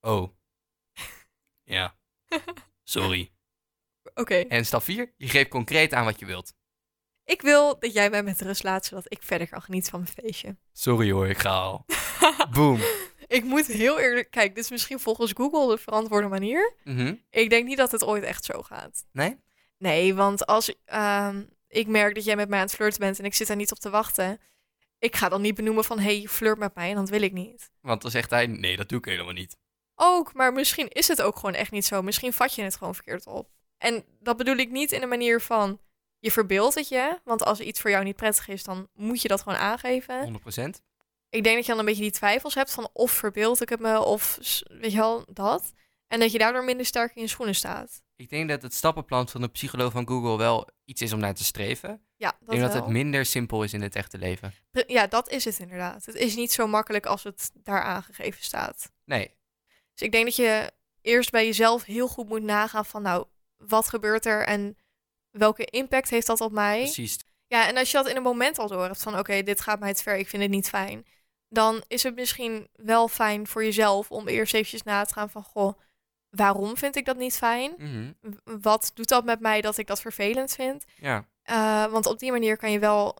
[0.00, 0.28] Oh.
[1.64, 1.94] Ja.
[2.84, 3.32] Sorry.
[4.14, 4.34] Oké.
[4.34, 6.54] En stap 4, je geeft concreet aan wat je wilt.
[7.24, 10.12] Ik wil dat jij mij met rust laat, zodat ik verder kan genieten van mijn
[10.12, 10.56] feestje.
[10.72, 11.84] Sorry hoor, ik ga al.
[12.54, 12.80] Boom.
[13.26, 14.30] Ik moet heel eerlijk...
[14.30, 16.74] Kijk, dit is misschien volgens Google de verantwoorde manier.
[16.84, 17.14] Mhm.
[17.30, 19.04] Ik denk niet dat het ooit echt zo gaat.
[19.12, 19.36] Nee?
[19.78, 23.24] Nee, want als ehm, ik merk dat jij met mij aan het flirten bent en
[23.24, 24.40] ik zit daar niet op te wachten...
[24.98, 27.32] Ik ga dan niet benoemen van, hey, je flirt met mij en dat wil ik
[27.32, 27.70] niet.
[27.80, 29.56] Want dan zegt hij, nee, dat doe ik helemaal niet.
[29.94, 32.02] Ook, maar misschien is het ook gewoon echt niet zo.
[32.02, 33.48] Misschien vat je het gewoon verkeerd op.
[33.78, 35.80] En dat bedoel ik niet in een manier van
[36.18, 37.18] je verbeeldt het je.
[37.24, 40.40] Want als iets voor jou niet prettig is, dan moet je dat gewoon aangeven.
[40.78, 40.82] 100%.
[41.32, 43.80] Ik denk dat je dan een beetje die twijfels hebt van of verbeeld ik het
[43.80, 45.72] me of weet je wel dat.
[46.08, 48.02] En dat je daardoor minder sterk in je schoenen staat.
[48.16, 51.34] Ik denk dat het stappenplan van de psycholoog van Google wel iets is om naar
[51.34, 52.06] te streven.
[52.16, 54.54] Ja, Ik dat denk dat het minder simpel is in het echte leven.
[54.86, 56.04] Ja, dat is het inderdaad.
[56.04, 58.90] Het is niet zo makkelijk als het daar aangegeven staat.
[59.04, 59.36] Nee,
[59.94, 60.70] Dus ik denk dat je
[61.02, 64.76] eerst bij jezelf heel goed moet nagaan van nou, wat gebeurt er en
[65.30, 66.80] welke impact heeft dat op mij?
[66.80, 67.18] precies.
[67.46, 69.80] Ja, en als je dat in een moment al door hebt van oké, dit gaat
[69.80, 71.06] mij te ver, ik vind het niet fijn.
[71.52, 75.42] Dan is het misschien wel fijn voor jezelf om eerst eventjes na te gaan van
[75.42, 75.78] goh,
[76.30, 77.74] waarom vind ik dat niet fijn?
[77.76, 78.12] Mhm.
[78.60, 80.84] Wat doet dat met mij dat ik dat vervelend vind?
[80.96, 83.16] Ja, Eh, want op die manier kan je wel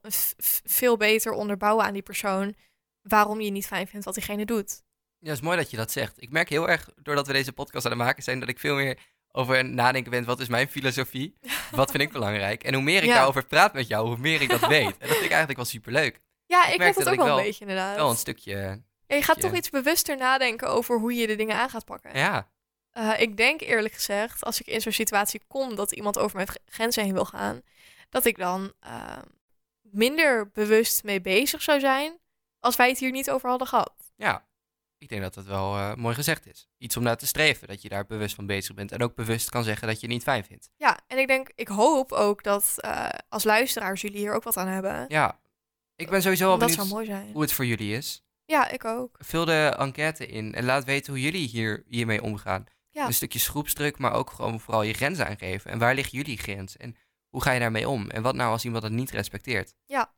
[0.64, 2.54] veel beter onderbouwen aan die persoon
[3.02, 4.82] waarom je niet fijn vindt wat diegene doet.
[5.18, 6.22] Ja, het is mooi dat je dat zegt.
[6.22, 8.74] Ik merk heel erg, doordat we deze podcast aan het maken zijn, dat ik veel
[8.74, 8.98] meer
[9.32, 10.24] over nadenken ben.
[10.24, 11.34] Wat is mijn filosofie?
[11.70, 12.64] Wat vind ik belangrijk?
[12.64, 13.14] En hoe meer ik Ja.
[13.14, 14.84] daarover praat met jou, hoe meer ik dat weet.
[14.98, 16.20] En dat vind ik eigenlijk wel superleuk.
[16.52, 17.96] Ja, Ik ik, merkte heb het dat ook wel een wel- beetje inderdaad.
[17.96, 18.56] Wel een stukje,
[19.06, 22.14] Ja, je gaat toch iets bewuster nadenken over hoe je de dingen aan gaat pakken.
[22.18, 22.50] ja,
[22.90, 26.48] Eh, ik denk eerlijk gezegd, als ik in zo'n situatie kom dat iemand over mijn
[26.66, 27.60] grenzen heen wil gaan,
[28.10, 29.18] dat ik dan eh,
[29.80, 32.18] minder bewust mee bezig zou zijn
[32.60, 33.92] als wij het hier niet over hadden gehad.
[34.16, 34.46] Ja,
[34.98, 36.68] ik denk dat dat wel eh, mooi gezegd is.
[36.78, 38.92] Iets om naar te streven, dat je daar bewust van bezig bent.
[38.92, 40.70] En ook bewust kan zeggen dat je het niet fijn vindt.
[40.76, 44.56] Ja, en ik denk, ik hoop ook dat eh, als luisteraars jullie hier ook wat
[44.56, 45.04] aan hebben.
[45.08, 45.40] Ja,
[46.02, 47.32] ik ben sowieso dat benieuwd zou mooi zijn.
[47.32, 48.24] hoe het voor jullie is.
[48.44, 49.16] Ja, ik ook.
[49.18, 52.64] Vul de enquête in en laat weten hoe jullie hier, hiermee omgaan.
[52.90, 53.06] Ja.
[53.06, 55.70] Een stukje groepsdruk, maar ook gewoon vooral je grenzen aangeven.
[55.70, 56.76] En waar ligt jullie grens?
[56.76, 56.96] En
[57.28, 58.10] hoe ga je daarmee om?
[58.10, 59.74] En wat nou als iemand dat niet respecteert?
[59.84, 60.12] Ja,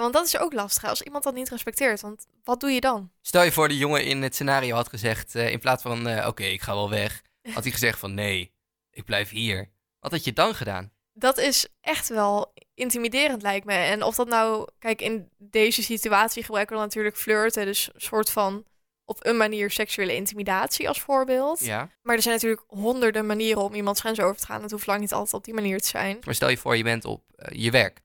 [0.00, 2.00] want dat is ook lastig als iemand dat niet respecteert.
[2.00, 3.10] Want wat doe je dan?
[3.20, 6.26] Stel je voor de jongen in het scenario had gezegd, eh, in plaats van eh,
[6.26, 7.22] oké, ik ga wel weg,
[7.54, 8.54] had hij gezegd van nee,
[8.90, 9.70] ik blijf hier.
[10.00, 10.92] Wat had je dan gedaan?
[11.12, 13.72] Dat is echt wel intimiderend lijkt me.
[13.72, 17.64] En of dat nou, kijk, in deze situatie gebruiken we dan natuurlijk flirten.
[17.64, 18.64] Dus een soort van
[19.04, 21.60] op een manier seksuele intimidatie als voorbeeld.
[21.60, 21.90] Ja.
[22.02, 24.62] Maar er zijn natuurlijk honderden manieren om iemands grens over te gaan.
[24.62, 26.18] Het hoeft lang niet altijd op die manier te zijn.
[26.24, 28.00] Maar stel je voor, je bent op eh, je werk.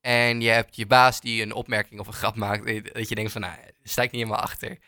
[0.00, 2.94] En je hebt je baas die een opmerking of een grap maakt.
[2.94, 4.78] Dat je denkt van, nou, sta ik niet helemaal achter.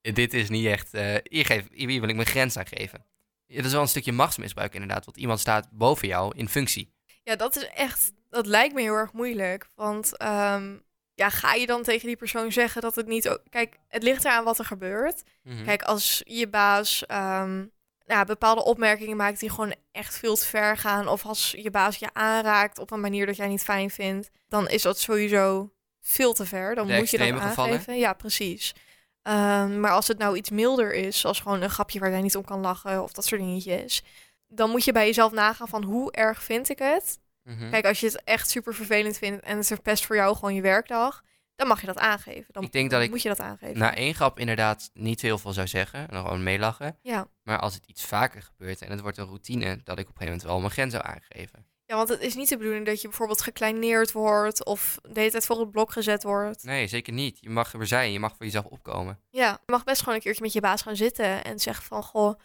[0.00, 3.06] Dit is niet echt, eh, hier, geef, hier wil ik mijn grens aan geven.
[3.46, 5.04] Dat is wel een stukje machtsmisbruik inderdaad.
[5.04, 6.92] Want iemand staat boven jou in functie.
[7.22, 9.68] Ja, dat is echt, dat lijkt me heel erg moeilijk.
[9.74, 10.76] Want ehm,
[11.14, 13.38] ja, ga je dan tegen die persoon zeggen dat het niet...
[13.50, 15.22] Kijk, het ligt eraan wat er gebeurt.
[15.42, 15.64] Mhm.
[15.64, 17.64] Kijk, als je baas ehm,
[18.06, 21.96] nou, bepaalde opmerkingen maakt die gewoon echt veel te ver gaan, of als je baas
[21.96, 26.32] je aanraakt op een manier dat jij niet fijn vindt, dan is dat sowieso veel
[26.32, 26.74] te ver.
[26.74, 27.72] Dan De moet je dat gevallen?
[27.72, 27.98] aangeven.
[27.98, 28.74] Ja, precies.
[29.22, 32.36] Ehm, maar als het nou iets milder is, zoals gewoon een grapje waar jij niet
[32.36, 34.02] om kan lachen of dat soort dingetjes,
[34.48, 37.18] dan moet je bij jezelf nagaan van hoe erg vind ik het.
[37.44, 37.70] Mhm.
[37.70, 40.60] Kijk, als je het echt super vervelend vindt en het verpest voor jou gewoon je
[40.62, 41.22] werkdag,
[41.56, 42.52] dan mag je dat aangeven.
[42.52, 43.78] Dan Ik denk dat ik moet je dat aangeven.
[43.78, 46.08] na één grap inderdaad niet heel veel zou zeggen.
[46.08, 46.98] En gewoon meelachen.
[47.02, 47.28] ja.
[47.42, 50.20] Maar als het iets vaker gebeurt en het wordt een routine, dat ik op een
[50.20, 51.66] gegeven moment wel mijn grens zou aangeven.
[51.86, 55.30] Ja, want het is niet de bedoeling dat je bijvoorbeeld gekleineerd wordt of de hele
[55.30, 56.62] tijd voor het blok gezet wordt.
[56.64, 57.38] Nee, zeker niet.
[57.40, 59.20] Je mag er zijn, je mag voor jezelf opkomen.
[59.30, 62.02] Ja, je mag best gewoon een keertje met je baas gaan zitten en zeggen van,
[62.02, 62.38] goh,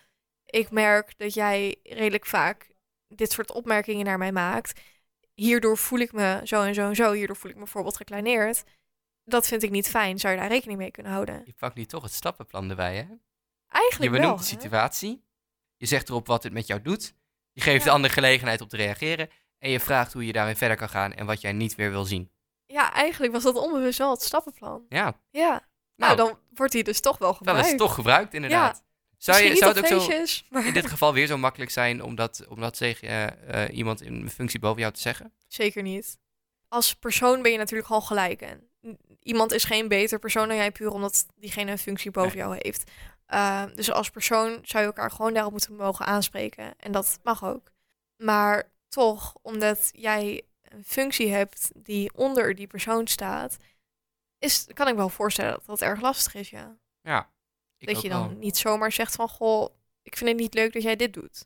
[0.45, 2.71] ik merk dat jij redelijk vaak
[3.09, 4.79] dit soort opmerkingen naar mij maakt.
[5.33, 7.11] Hierdoor voel ik me zo en zo en zo.
[7.11, 8.63] Hierdoor voel ik me bijvoorbeeld gekleineerd.
[9.23, 10.19] Dat vind ik niet fijn.
[10.19, 11.41] Zou je daar rekening mee kunnen houden?
[11.45, 13.01] Je pakt nu toch het stappenplan erbij, hè?
[13.01, 13.17] Je
[13.67, 14.47] Eigenlijk benoemt wel.
[14.47, 14.61] de hè?
[14.61, 15.23] situatie.
[15.77, 17.13] Je zegt erop wat het met jou doet.
[17.51, 19.29] Je geeft de ander gelegenheid om te reageren.
[19.59, 22.05] En je vraagt hoe je daarin verder kan gaan en wat jij niet meer wil
[22.05, 22.31] zien.
[22.65, 24.85] Ja, eigenlijk was dat onbewust wel het stappenplan.
[24.89, 25.67] Ja, Ja.
[25.95, 27.67] Nou, nou, dan wordt hij dus toch wel gebruikt.
[27.67, 28.83] is toch gebruikt inderdaad.
[29.19, 32.15] Zou, je, zou het ook zo maar in dit geval weer zo makkelijk zijn om
[32.15, 35.33] dat, om dat tegen eh, eh, iemand in een functie boven jou te zeggen?
[35.47, 36.17] Zeker niet.
[36.67, 38.41] Als persoon ben je natuurlijk gewoon gelijk.
[38.41, 38.69] En
[39.21, 42.45] iemand is geen beter persoon dan jij puur omdat diegene een functie boven Nee.
[42.45, 42.91] jou heeft.
[43.33, 46.73] Uh, dus als persoon zou je elkaar gewoon daarop moeten mogen aanspreken.
[46.77, 47.71] En dat mag ook.
[48.17, 53.57] Maar toch, omdat jij een functie hebt die onder die persoon staat,
[54.37, 56.77] is, kan ik wel voorstellen dat dat erg lastig is, ja.
[57.01, 57.29] Ja.
[57.81, 58.37] Ik dat je dan wel.
[58.37, 61.45] niet zomaar zegt van, goh, ik vind het niet leuk dat jij dit doet.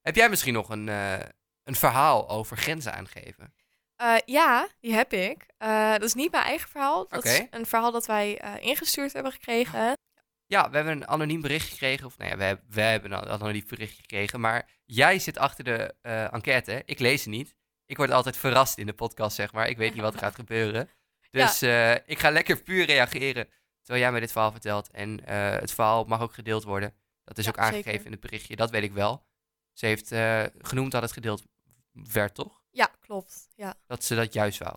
[0.00, 1.18] Heb jij misschien nog een, eh,
[1.62, 3.54] een verhaal over grenzen aangeven?
[4.02, 5.46] Uh, ja, die heb ik.
[5.58, 7.08] Uh, dat is niet mijn eigen verhaal.
[7.08, 9.96] Dat is een verhaal dat wij ingestuurd hebben gekregen.
[10.46, 12.06] Ja, we hebben een anoniem bericht gekregen.
[12.06, 14.40] Of nou ja, we, hebben- we hebben een anoniem bericht gekregen.
[14.40, 16.82] Maar jij zit achter de eh, enquête.
[16.84, 17.54] Ik lees ze niet.
[17.86, 19.68] Ik word altijd verrast in de podcast, zeg maar.
[19.68, 20.88] Ik weet niet wat er gaat gebeuren.
[21.30, 23.48] Dus eh, ik ga lekker puur reageren
[23.82, 24.90] terwijl jij mij dit verhaal vertelt.
[24.90, 26.94] En eh, het verhaal mag ook gedeeld worden.
[27.24, 28.06] Dat is Ja, ook aangegeven zeker.
[28.06, 28.56] in het berichtje.
[28.56, 29.24] Dat weet ik wel.
[29.72, 31.42] Ze heeft eh, genoemd dat het gedeeld
[31.92, 32.62] werd, toch?
[32.70, 33.48] Ja, klopt.
[33.54, 33.74] Ja.
[33.86, 34.76] Dat ze dat juist wou.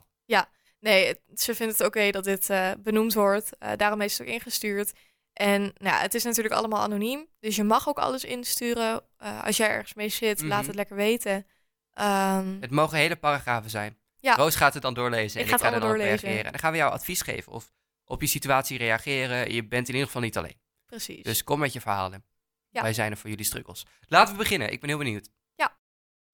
[0.80, 3.58] Nee, het- ze vindt het oké dat dit eh, benoemd wordt.
[3.58, 4.94] Eh, daarom heeft ze het ook ingestuurd.
[5.34, 7.28] En nou, ja, het is natuurlijk allemaal anoniem.
[7.40, 9.04] Dus je mag ook alles insturen.
[9.18, 10.68] Eh, als jij ergens mee zit, laat Mhm.
[10.68, 11.48] het lekker weten.
[11.94, 13.98] Ehm, Het mogen hele paragrafen zijn.
[14.20, 14.36] Ja.
[14.36, 16.46] Roos gaat het dan doorlezen Ik en ik ga er dan op reageren.
[16.46, 17.72] En dan gaan we jou advies geven of
[18.06, 19.54] op je situatie reageren.
[19.54, 20.60] Je bent in ieder geval niet alleen.
[20.86, 21.24] precies.
[21.24, 22.26] Dus kom met je verhalen.
[22.70, 22.82] Ja.
[22.82, 23.86] Wij zijn er voor jullie struggles.
[24.08, 24.72] Laten we beginnen.
[24.72, 25.30] Ik ben heel benieuwd.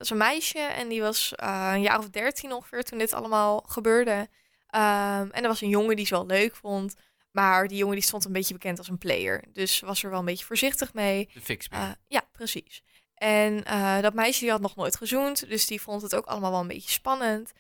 [0.02, 3.14] Dat is een meisje en die was eh, een jaar of dertien ongeveer toen dit
[3.14, 4.30] allemaal gebeurde.
[4.68, 6.96] Ehm, en er was een jongen die ze wel leuk vond.
[7.32, 9.44] Maar die jongen die stond een beetje bekend als een player.
[9.54, 11.30] Dus was er wel een beetje voorzichtig mee.
[11.34, 12.84] De fix Eh, ja, precies.
[13.14, 15.48] En eh, dat meisje die had nog nooit gezoend.
[15.50, 17.52] Dus die vond het ook allemaal wel een beetje spannend.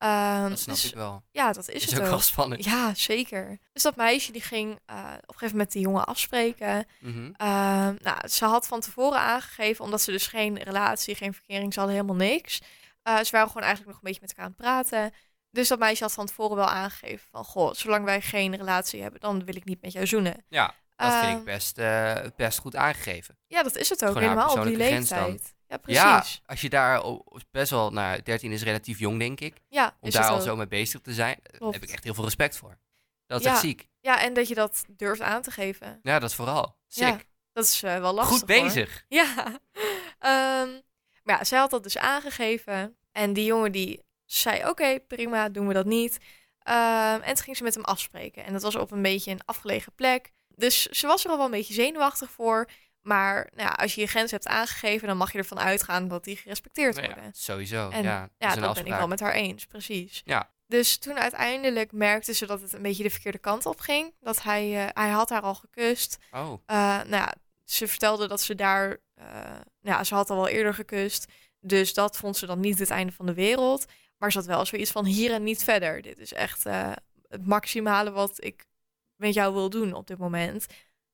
[0.00, 1.22] Ehm, dat snap dus, ik wel.
[1.30, 2.10] Ja, dat is, Is, het ook ook.
[2.10, 2.64] wel spannend.
[2.64, 3.58] Ja, zeker.
[3.72, 6.86] Dus dat meisje die ging eh, op een gegeven moment die jongen afspreken.
[7.00, 7.30] Mhm.
[7.36, 11.78] Ehm, nou, ze had van tevoren aangegeven, omdat ze dus geen relatie, geen verkering, ze
[11.78, 12.60] hadden helemaal niks.
[13.02, 15.14] Eh, ze waren gewoon eigenlijk nog een beetje met elkaar aan het praten.
[15.50, 19.20] Dus dat meisje had van tevoren wel aangegeven van, goh, zolang wij geen relatie hebben,
[19.20, 20.44] dan wil ik niet met jou zoenen.
[20.48, 23.38] Ja, dat vind ik Ehm, best, eh, best goed aangegeven.
[23.46, 25.54] Ja, dat is het ook, Gewoon helemaal op die leeftijd.
[25.70, 26.40] Ja, Ja, precies.
[26.46, 27.02] als je daar
[27.50, 29.60] best wel, nou, 13 is relatief jong, denk ik.
[29.68, 31.74] Ja, Om is daar al zo mee bezig te zijn, eh, Klopt.
[31.74, 32.78] heb ik echt heel veel respect voor.
[33.26, 33.52] Dat is Ja.
[33.52, 33.88] echt ziek.
[34.00, 35.98] Ja, en dat je dat durft aan te geven.
[36.02, 36.76] Ja, dat vooral.
[36.86, 37.06] Sick.
[37.06, 37.18] Ja,
[37.52, 38.38] Dat is eh, wel lastig.
[38.38, 38.62] Goed hoor.
[38.62, 39.04] bezig.
[39.08, 39.58] Ja.
[40.18, 40.68] Ehm,
[41.22, 42.96] maar ja, zij had dat dus aangegeven.
[43.12, 46.18] En die jongen die zei, oké, prima, doen we dat niet.
[46.58, 48.44] Ehm, en toen ging ze met hem afspreken.
[48.44, 50.30] En dat was op een beetje een afgelegen plek.
[50.48, 52.68] Dus ze was er al wel een beetje zenuwachtig voor.
[53.00, 56.24] Maar nou ja, als je je grens hebt aangegeven, dan mag je ervan uitgaan dat
[56.24, 57.32] die gerespecteerd Nou ja, worden.
[57.34, 57.90] sowieso.
[57.90, 60.22] En ja, dat Ja, dat ben ik wel met haar eens, precies.
[60.24, 60.50] Ja.
[60.66, 64.14] Dus toen uiteindelijk merkte ze dat het een beetje de verkeerde kant op ging.
[64.20, 66.18] Dat hij, eh, hij had haar al gekust.
[66.32, 67.34] Oh, Eh, nou ja,
[67.64, 69.24] ze vertelde dat ze daar, eh,
[69.80, 71.32] nou ja, ze had al wel eerder gekust.
[71.60, 73.84] Dus dat vond ze dan niet het einde van de wereld.
[74.18, 76.02] Maar ze had wel zoiets van hier en niet verder.
[76.02, 76.64] Dit is echt
[77.28, 78.64] het maximale wat ik
[79.16, 80.66] met jou wil doen op dit moment.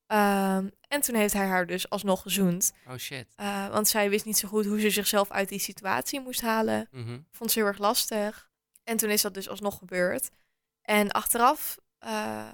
[0.07, 2.73] Ehm, en toen heeft hij haar dus alsnog gezoend.
[2.89, 3.27] oh shit.
[3.37, 6.89] Eh, want zij wist niet zo goed hoe ze zichzelf uit die situatie moest halen.
[6.91, 7.19] Mhm.
[7.33, 8.49] Vond ze heel erg lastig.
[8.85, 10.29] En toen is dat dus alsnog gebeurd.
[10.83, 12.49] En achteraf, eh,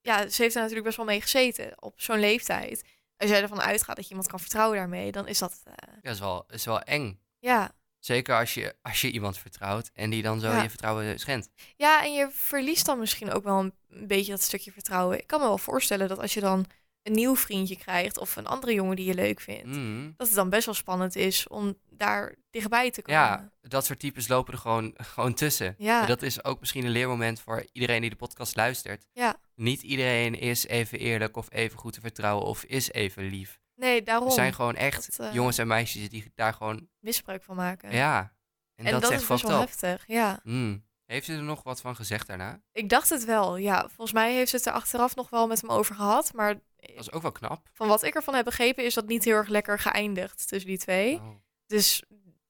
[0.00, 2.84] ja, ze heeft er natuurlijk best wel mee gezeten op zo'n leeftijd.
[3.16, 5.72] Als jij ervan uitgaat dat je iemand kan vertrouwen daarmee, dan is dat, eh,
[6.02, 7.20] Ja, is wel, is wel eng.
[7.38, 7.70] ja.
[8.06, 10.62] Zeker als je, als je iemand vertrouwt en die dan zo Ja.
[10.62, 11.48] je vertrouwen schendt.
[11.76, 15.18] Ja, en je verliest dan misschien ook wel een, een beetje dat stukje vertrouwen.
[15.18, 16.66] Ik kan me wel voorstellen dat als je dan
[17.02, 20.10] een nieuw vriendje krijgt of een andere jongen die je leuk vindt, Mhm.
[20.16, 23.20] dat het dan best wel spannend is om daar dichtbij te komen.
[23.20, 25.74] Ja, dat soort types lopen er gewoon, gewoon tussen.
[25.78, 26.00] Ja.
[26.00, 29.06] En dat is ook misschien een leermoment voor iedereen die de podcast luistert.
[29.12, 29.36] Ja.
[29.54, 33.60] Niet iedereen is even eerlijk of even goed te vertrouwen of is even lief.
[33.76, 36.88] Nee, daarom Er zijn gewoon echt Dat, eh, jongens en meisjes die daar gewoon...
[36.98, 37.92] misbruik van maken.
[37.92, 38.32] Ja.
[38.74, 40.04] En, en dat, dat, is echt best wel heftig.
[40.06, 40.40] Ja.
[40.42, 40.84] Mm.
[41.04, 42.60] Heeft ze er nog wat van gezegd daarna?
[42.72, 43.80] Ik dacht het wel, ja.
[43.80, 46.32] Volgens mij heeft ze het er achteraf nog wel met hem over gehad.
[46.32, 46.60] Maar Dat
[46.96, 47.68] is ook wel knap.
[47.72, 50.78] van wat ik ervan heb begrepen is dat niet heel erg lekker geëindigd tussen die
[50.78, 51.14] twee.
[51.16, 51.28] Oh.
[51.66, 52.02] Dus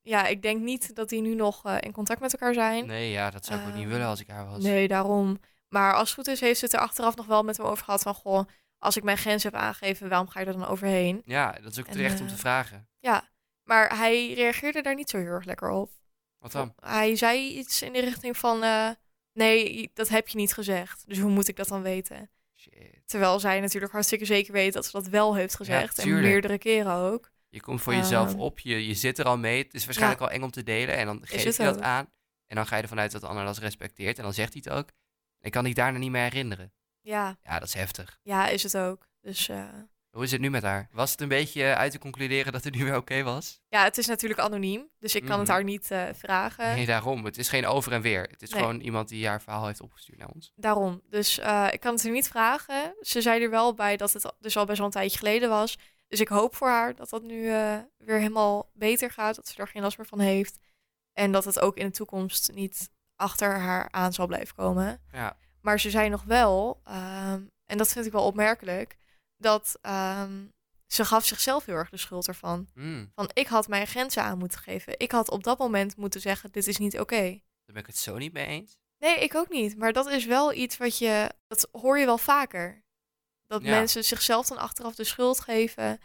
[0.02, 2.86] ja, ik denk niet dat die nu nog eh, in contact met elkaar zijn.
[2.86, 4.62] Nee, ja, dat zou ik ook niet Ehm, willen als ik haar was.
[4.62, 5.38] Nee, daarom.
[5.68, 7.84] Maar als het goed is, heeft ze het er achteraf nog wel met hem over
[7.84, 8.14] gehad van...
[8.14, 8.48] Goh,
[8.86, 11.22] als ik mijn grens heb aangegeven, waarom ga je er dan overheen?
[11.24, 12.88] Ja, dat is ook En, terecht om eh, te vragen.
[12.98, 13.28] Ja,
[13.62, 15.90] maar hij reageerde daar niet zo heel erg lekker op.
[16.38, 16.74] Wat dan?
[16.80, 18.62] Hij zei iets in de richting van...
[18.62, 18.90] eh,
[19.32, 21.04] nee, dat heb je niet gezegd.
[21.06, 22.30] Dus hoe moet ik dat dan weten?
[22.54, 23.00] Shit.
[23.04, 25.98] Terwijl zij natuurlijk hartstikke zeker weet dat ze dat wel heeft gezegd.
[25.98, 27.30] en meerdere keren ook.
[27.48, 29.62] Je komt voor jezelf Ehm, op, je, je zit er al mee.
[29.62, 30.96] Het is waarschijnlijk al eng om te delen.
[30.96, 31.82] En dan geef je dat ook.
[31.82, 32.10] aan.
[32.46, 34.16] En dan ga je ervan uit dat de ander dat respecteert.
[34.16, 34.88] En dan zegt hij het ook.
[35.40, 36.72] En kan hij daarna niet meer herinneren.
[37.06, 38.18] Ja, Ja, dat is heftig.
[38.22, 39.08] ja, is het ook.
[39.20, 39.64] Dus eh,
[40.10, 40.88] Hoe is het nu met haar?
[40.92, 43.60] Was het een beetje eh, uit te concluderen dat het nu weer oké was?
[43.68, 44.88] ja, het is natuurlijk anoniem.
[44.98, 45.50] Dus ik kan het Mhm.
[45.56, 46.74] haar niet eh, vragen.
[46.74, 47.24] Nee, daarom.
[47.24, 48.22] Het is geen over en weer.
[48.22, 48.60] Het is Nee.
[48.60, 50.52] gewoon iemand die haar verhaal heeft opgestuurd naar ons.
[50.56, 51.02] Daarom.
[51.10, 51.38] Dus
[51.70, 52.94] ik kan het er niet vragen.
[53.00, 55.78] Ze zei er wel bij dat het dus al best wel een tijdje geleden was.
[56.08, 57.42] Dus ik hoop voor haar dat dat nu
[57.98, 59.36] weer helemaal beter gaat.
[59.36, 60.58] Dat ze er geen last meer van heeft.
[61.12, 65.02] En dat het ook in de toekomst niet achter haar aan zal blijven komen.
[65.12, 65.36] Ja.
[65.66, 68.96] Maar ze zei nog wel, ehm, en dat vind ik wel opmerkelijk,
[69.36, 70.44] dat ehm,
[70.86, 72.68] ze gaf zichzelf heel erg de schuld ervan.
[72.74, 74.94] Mm, Van ik had mijn grenzen aan moeten geven.
[74.98, 77.20] Ik had op dat moment moeten zeggen, dit is niet oké.
[77.64, 78.76] daar ben ik het zo niet mee eens.
[78.98, 79.76] Nee, ik ook niet.
[79.76, 82.84] Maar dat is wel iets wat je, dat hoor je wel vaker.
[83.46, 83.70] Dat Ja.
[83.70, 85.98] mensen zichzelf dan achteraf de schuld geven,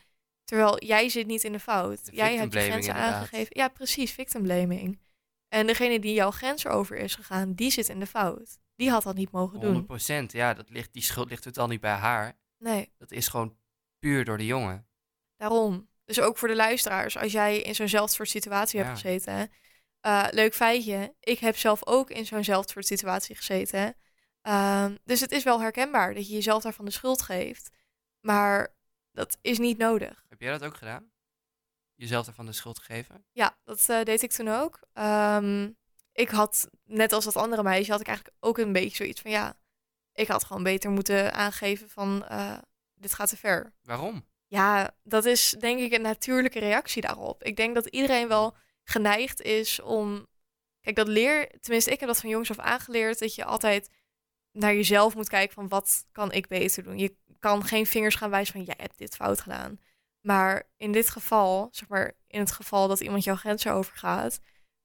[0.44, 2.06] terwijl jij zit niet in de fout.
[2.06, 3.14] De jij hebt je grenzen inderdaad.
[3.14, 3.58] aangegeven.
[3.58, 5.00] Ja, precies, victim blaming.
[5.48, 8.60] En degene die jouw grens over is gegaan, die zit in de fout.
[8.82, 9.88] Die had dat niet mogen doen.
[10.28, 10.32] 100%.
[10.32, 12.38] Ja, dat ligt, die schuld ligt totaal niet bij haar.
[12.58, 12.94] Nee.
[12.98, 13.58] Dat is gewoon
[14.00, 14.88] puur door de jongen.
[15.36, 15.90] Daarom.
[16.06, 18.86] Dus ook voor de luisteraars, als jij in zo'nzelfde soort situatie Ja.
[18.86, 19.52] hebt gezeten.
[20.02, 23.96] eh, leuk feitje, ik heb zelf ook in zo'nzelfde soort situatie gezeten.
[24.42, 27.70] Ehm, dus het is wel herkenbaar dat je jezelf daarvan de schuld geeft.
[28.20, 28.76] Maar
[29.12, 30.26] dat is niet nodig.
[30.30, 31.12] Heb jij dat ook gedaan?
[31.96, 33.26] Jezelf ervan de schuld geven?
[33.32, 34.80] Ja, dat eh, deed ik toen ook.
[34.94, 35.70] Ehm,
[36.14, 39.32] ik had, net als dat andere meisje, had ik eigenlijk ook een beetje zoiets van...
[39.32, 39.58] ja,
[40.14, 42.26] ik had gewoon beter moeten aangeven van...
[42.26, 42.58] eh,
[43.02, 43.74] dit gaat te ver.
[43.84, 44.26] Waarom?
[44.48, 47.44] Ja, dat is denk ik een natuurlijke reactie daarop.
[47.44, 50.28] Ik denk dat iedereen wel geneigd is om.
[50.82, 51.50] Kijk, dat leer.
[51.60, 53.20] Tenminste, ik heb dat van jongs af aangeleerd.
[53.20, 53.90] Dat je altijd
[54.52, 56.98] naar jezelf moet kijken van wat kan ik beter doen.
[56.98, 59.80] Je kan geen vingers gaan wijzen van jij hebt dit fout gedaan.
[60.22, 64.40] Maar in dit geval, zeg maar, in het geval dat iemand jouw grenzen overgaat,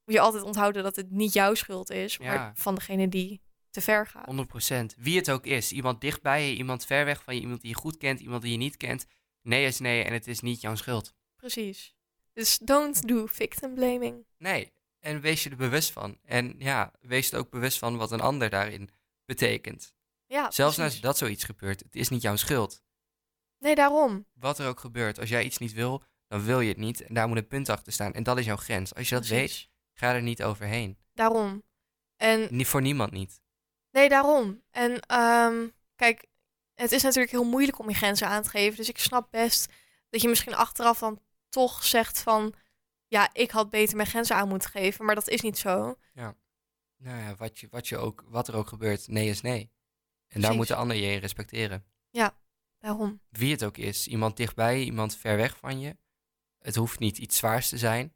[0.07, 2.51] moet je altijd onthouden dat het niet jouw schuld is, maar Ja.
[2.55, 4.25] van degene die te ver gaat.
[4.25, 4.95] 100%.
[4.97, 5.71] Wie het ook is.
[5.71, 8.51] Iemand dichtbij je, iemand ver weg van je, iemand die je goed kent, iemand die
[8.51, 9.05] je niet kent.
[9.41, 11.13] Nee is nee en het is niet jouw schuld.
[11.35, 11.95] Precies.
[12.33, 14.25] Dus don't do victim blaming.
[14.37, 14.71] Nee.
[14.99, 16.17] En wees je er bewust van.
[16.23, 18.89] En ja, wees er ook bewust van wat een ander daarin
[19.25, 19.93] betekent.
[20.25, 22.83] Ja, Zelfs als dat zoiets gebeurt, het is niet jouw schuld.
[23.59, 24.25] Nee, daarom.
[24.33, 27.01] Wat er ook gebeurt, als jij iets niet wil, dan wil je het niet.
[27.01, 28.13] En daar moet een punt achter staan.
[28.13, 28.95] En dat is jouw grens.
[28.95, 29.69] Als je dat weet.
[29.99, 30.97] Ga er niet overheen.
[31.13, 31.63] Daarom.
[32.15, 33.41] En Niet voor niemand niet.
[33.91, 34.63] nee, daarom.
[34.71, 36.25] En ehm, kijk,
[36.73, 38.77] het is natuurlijk heel moeilijk om je grenzen aan te geven.
[38.77, 39.73] Dus ik snap best
[40.09, 42.53] dat je misschien achteraf dan toch zegt van...
[43.07, 45.05] Ja, ik had beter mijn grenzen aan moeten geven.
[45.05, 45.97] Maar dat is niet zo.
[46.99, 49.59] Nou ja, wat, je, wat, je ook, wat er ook gebeurt, nee is nee.
[49.59, 49.69] En
[50.27, 50.57] daar Precies.
[50.57, 51.85] moet de ander je in respecteren.
[52.79, 53.21] Daarom.
[53.29, 54.07] Wie het ook is.
[54.07, 55.97] Iemand dichtbij, iemand ver weg van je.
[56.59, 58.15] Het hoeft niet iets zwaars te zijn.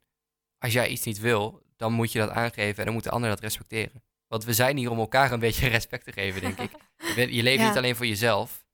[0.58, 3.28] Als jij iets niet wil, dan moet je dat aangeven en dan moet de ander
[3.30, 4.02] dat respecteren.
[4.26, 6.70] Want we zijn hier om elkaar een beetje respect te geven, denk ik.
[6.98, 7.68] Je, bent- je leeft Ja.
[7.68, 8.64] niet alleen voor jezelf.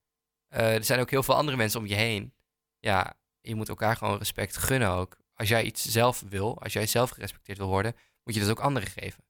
[0.47, 2.33] Eh, er zijn ook heel veel andere mensen om je heen.
[2.79, 5.17] Ja, je moet elkaar gewoon respect gunnen ook.
[5.33, 8.59] Als jij iets zelf wil, als jij zelf gerespecteerd wil worden, moet je dat ook
[8.59, 9.23] anderen geven.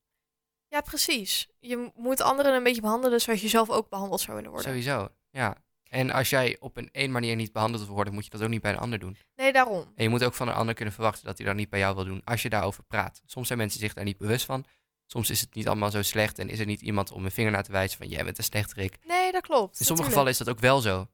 [0.67, 1.47] Ja, precies.
[1.59, 4.69] Je moet anderen een beetje behandelen zoals je zelf ook behandeld zou willen worden.
[4.69, 5.55] Sowieso, ja.
[5.89, 8.49] En als jij op een één manier niet behandeld wil worden, moet je dat ook
[8.49, 9.17] niet bij een ander doen.
[9.35, 9.91] Nee, daarom.
[9.95, 11.95] En je moet ook van een ander kunnen verwachten dat hij dat niet bij jou
[11.95, 13.21] wil doen als je daarover praat.
[13.25, 14.65] Soms zijn mensen zich daar niet bewust van.
[15.05, 17.51] Soms is het niet allemaal zo slecht en is er niet iemand om een vinger
[17.51, 18.97] naar te wijzen van jij bent een slechterik.
[19.03, 19.79] Nee, dat klopt.
[19.79, 20.07] In sommige natuurlijk.
[20.07, 21.07] gevallen is dat ook wel zo.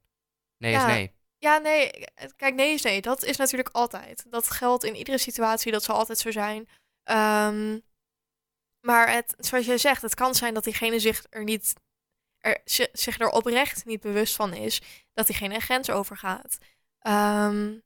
[0.57, 0.87] Nee Ja.
[0.87, 1.11] is nee.
[1.37, 1.91] Ja, nee.
[2.35, 3.01] Kijk, nee is nee.
[3.01, 4.25] Dat is natuurlijk altijd.
[4.29, 5.71] Dat geldt in iedere situatie.
[5.71, 6.67] Dat zal altijd zo zijn.
[7.03, 7.79] Ehm,
[8.79, 11.73] maar het, zoals jij zegt, het kan zijn dat diegene zich er niet,
[12.65, 14.81] zi- zich er oprecht niet bewust van is
[15.13, 16.57] dat diegene een grens overgaat.
[16.99, 17.79] Ehm,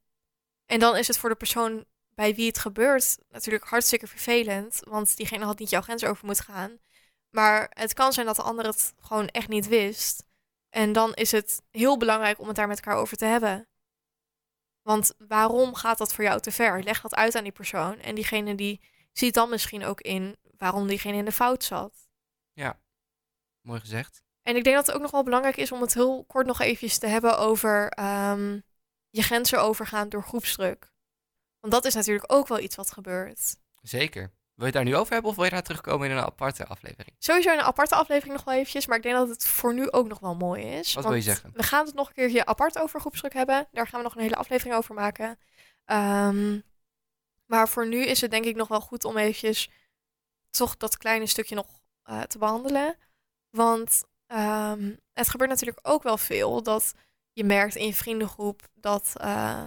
[0.66, 5.16] en dan is het voor de persoon bij wie het gebeurt natuurlijk hartstikke vervelend, want
[5.16, 6.78] diegene had niet jouw grens over moeten gaan.
[7.30, 10.24] Maar het kan zijn dat de ander het gewoon echt niet wist.
[10.68, 13.68] En dan is het heel belangrijk om het daar met elkaar over te hebben.
[14.82, 16.82] Want waarom gaat dat voor jou te ver?
[16.82, 17.98] Leg dat uit aan die persoon.
[17.98, 18.80] En diegene die
[19.12, 22.08] ziet dan misschien ook in waarom diegene in de fout zat.
[23.60, 24.22] Mooi gezegd.
[24.50, 26.60] En ik denk dat het ook nog wel belangrijk is om het heel kort nog
[26.60, 28.58] eventjes te hebben over ehm,
[29.10, 30.92] je grenzen overgaan door groepsdruk.
[31.60, 33.56] Want dat is natuurlijk ook wel iets wat gebeurt.
[33.82, 34.22] Zeker.
[34.22, 36.66] Wil je het daar nu over hebben of wil je daar terugkomen in een aparte
[36.66, 37.16] aflevering?
[37.18, 39.90] Sowieso in een aparte aflevering nog wel eventjes, maar ik denk dat het voor nu
[39.90, 40.94] ook nog wel mooi is.
[40.94, 41.50] Wat wil je zeggen?
[41.54, 43.68] We gaan het nog een keertje apart over groepsdruk hebben.
[43.72, 45.38] Daar gaan we nog een hele aflevering over maken.
[45.84, 46.60] Ehm,
[47.46, 49.70] maar voor nu is het denk ik nog wel goed om eventjes
[50.50, 51.66] toch dat kleine stukje nog
[52.02, 52.96] eh, te behandelen.
[53.50, 56.92] Want ehm, het gebeurt natuurlijk ook wel veel dat
[57.32, 59.64] je merkt in je vriendengroep dat eh,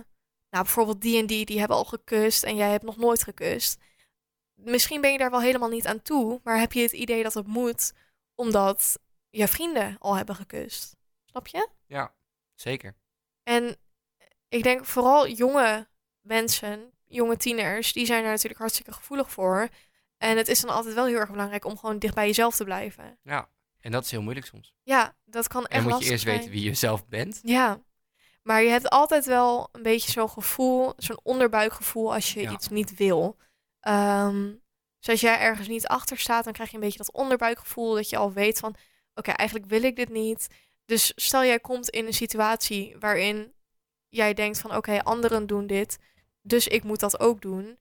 [0.50, 3.82] nou, bijvoorbeeld die en die, die hebben al gekust en jij hebt nog nooit gekust.
[4.54, 7.34] Misschien ben je daar wel helemaal niet aan toe, maar heb je het idee dat
[7.34, 7.94] het moet
[8.36, 9.00] omdat
[9.30, 10.96] je vrienden al hebben gekust.
[11.26, 11.70] Snap je?
[11.86, 12.14] Ja,
[12.56, 12.96] zeker.
[13.44, 13.76] En
[14.50, 15.88] ik denk vooral jonge
[16.22, 19.70] mensen, jonge tieners, die zijn daar natuurlijk hartstikke gevoelig voor.
[20.18, 22.64] En het is dan altijd wel heel erg belangrijk om gewoon dicht bij jezelf te
[22.64, 23.18] blijven.
[23.24, 23.50] Ja,
[23.84, 24.74] en dat is heel moeilijk soms.
[24.84, 26.38] Ja, dat kan En echt dan moet je eerst zijn.
[26.38, 27.40] weten wie je zelf bent.
[27.44, 27.82] Ja,
[28.44, 32.52] maar je hebt altijd wel een beetje zo'n gevoel, zo'n onderbuikgevoel als je Ja.
[32.52, 33.38] iets niet wil.
[33.80, 34.52] Ehm,
[35.00, 38.10] dus als jij ergens niet achter staat, dan krijg je een beetje dat onderbuikgevoel dat
[38.10, 38.76] je al weet van,
[39.16, 40.48] oké, eigenlijk wil ik dit niet.
[40.86, 43.54] Dus stel jij komt in een situatie waarin
[44.10, 45.98] jij denkt van, oké, anderen doen dit,
[46.42, 47.78] dus ik moet dat ook doen.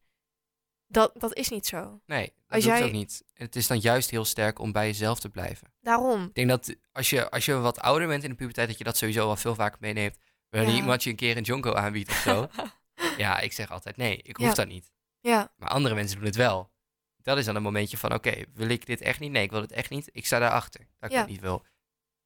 [0.86, 2.00] Dat, dat is niet zo.
[2.06, 3.22] Nee, Als hoeft jij- ook niet.
[3.34, 5.72] Het is dan juist heel sterk om bij jezelf te blijven.
[5.80, 6.24] Daarom.
[6.24, 8.84] Ik denk dat als je, als je wat ouder bent in de puberteit, dat je
[8.84, 10.16] dat sowieso wel veel vaker meeneemt.
[10.48, 10.76] Wanneer Ja.
[10.76, 12.48] iemand je een keer een jonko aanbiedt of zo.
[13.16, 14.54] ja, ik zeg altijd nee, ik hoef Ja.
[14.54, 14.90] dat niet.
[15.20, 16.70] Ja, Maar andere mensen doen het wel.
[17.16, 19.30] Dat is dan een momentje van, oké, wil ik dit echt niet?
[19.30, 20.08] Nee, ik wil het echt niet.
[20.12, 21.20] Ik sta daarachter dat ik Ja.
[21.22, 21.64] het niet wil.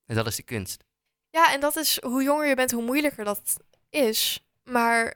[0.07, 0.85] En dat is de kunst.
[1.31, 3.57] Ja, en dat is hoe jonger je bent, hoe moeilijker dat
[3.91, 4.47] is.
[4.65, 5.15] Maar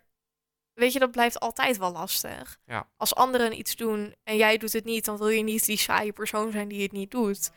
[0.81, 2.59] weet je, dat blijft altijd wel lastig.
[2.64, 2.88] Ja.
[2.97, 6.12] Als anderen iets doen en jij doet het niet, dan wil je niet die saaie
[6.12, 7.51] persoon zijn die het niet doet.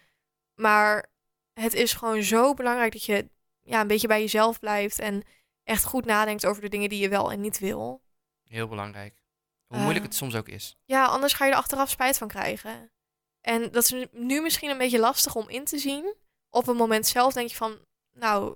[0.55, 1.05] Maar
[1.53, 3.29] het is gewoon zo belangrijk dat je
[3.61, 5.23] ja, een beetje bij jezelf blijft en
[5.63, 8.01] echt goed nadenkt over de dingen die je wel en niet wil.
[8.43, 9.21] Heel belangrijk.
[9.67, 10.77] Hoe moeilijk het soms ook is.
[10.85, 12.91] Ja, anders ga je er achteraf spijt van krijgen.
[13.41, 16.15] En dat is nu- misschien een beetje lastig om in te zien.
[16.49, 18.55] Op het moment zelf denk je van, nou,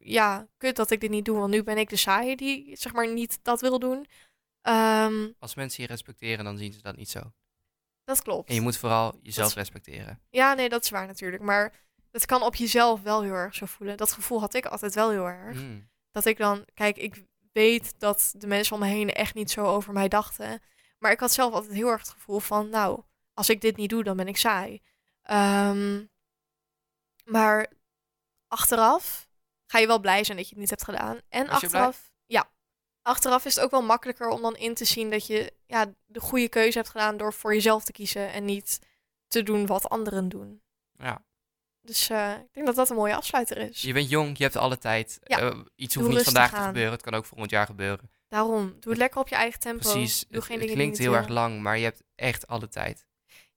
[0.00, 2.92] ja, kut dat ik dit niet doe, want nu ben ik de saaie die, zeg
[2.92, 4.06] maar, niet dat wil doen.
[4.60, 7.20] Ehm, Als mensen je respecteren, dan zien ze dat niet zo.
[8.04, 8.48] dat klopt.
[8.48, 10.20] En je moet vooral jezelf is- respecteren.
[10.30, 11.42] Ja, nee, dat is waar natuurlijk.
[11.42, 11.72] Maar
[12.10, 13.96] het kan op jezelf wel heel erg zo voelen.
[13.96, 15.56] Dat gevoel had ik altijd wel heel erg.
[15.62, 15.88] Mm.
[16.10, 19.64] Dat ik dan, kijk, ik weet dat de mensen om me heen echt niet zo
[19.64, 20.62] over mij dachten.
[20.98, 23.02] Maar ik had zelf altijd heel erg het gevoel van, nou,
[23.34, 24.80] als ik dit niet doe, dan ben ik saai.
[25.22, 26.04] Ehm,
[27.24, 27.70] maar
[28.48, 29.28] achteraf
[29.74, 31.20] ga je wel blij zijn dat je het niet hebt gedaan.
[31.28, 32.50] En Was achteraf, ja,
[33.02, 36.20] achteraf is het ook wel makkelijker om dan in te zien dat je ja, de
[36.20, 38.78] goede keuze hebt gedaan door voor jezelf te kiezen en niet
[39.28, 40.62] te doen wat anderen doen.
[40.98, 41.24] Ja.
[41.80, 43.82] Dus eh, ik denk dat dat een mooie afsluiter is.
[43.82, 45.18] Je bent jong, je hebt alle tijd.
[45.22, 46.92] Ja, Eh, iets doe hoeft niet vandaag te gebeuren.
[46.92, 48.10] Het kan ook volgend jaar gebeuren.
[48.28, 49.90] Daarom, doe het lekker op je eigen tempo.
[49.90, 50.20] Precies.
[50.28, 53.06] Doe Het, geen het dingen klinkt heel erg lang, maar je hebt echt alle tijd.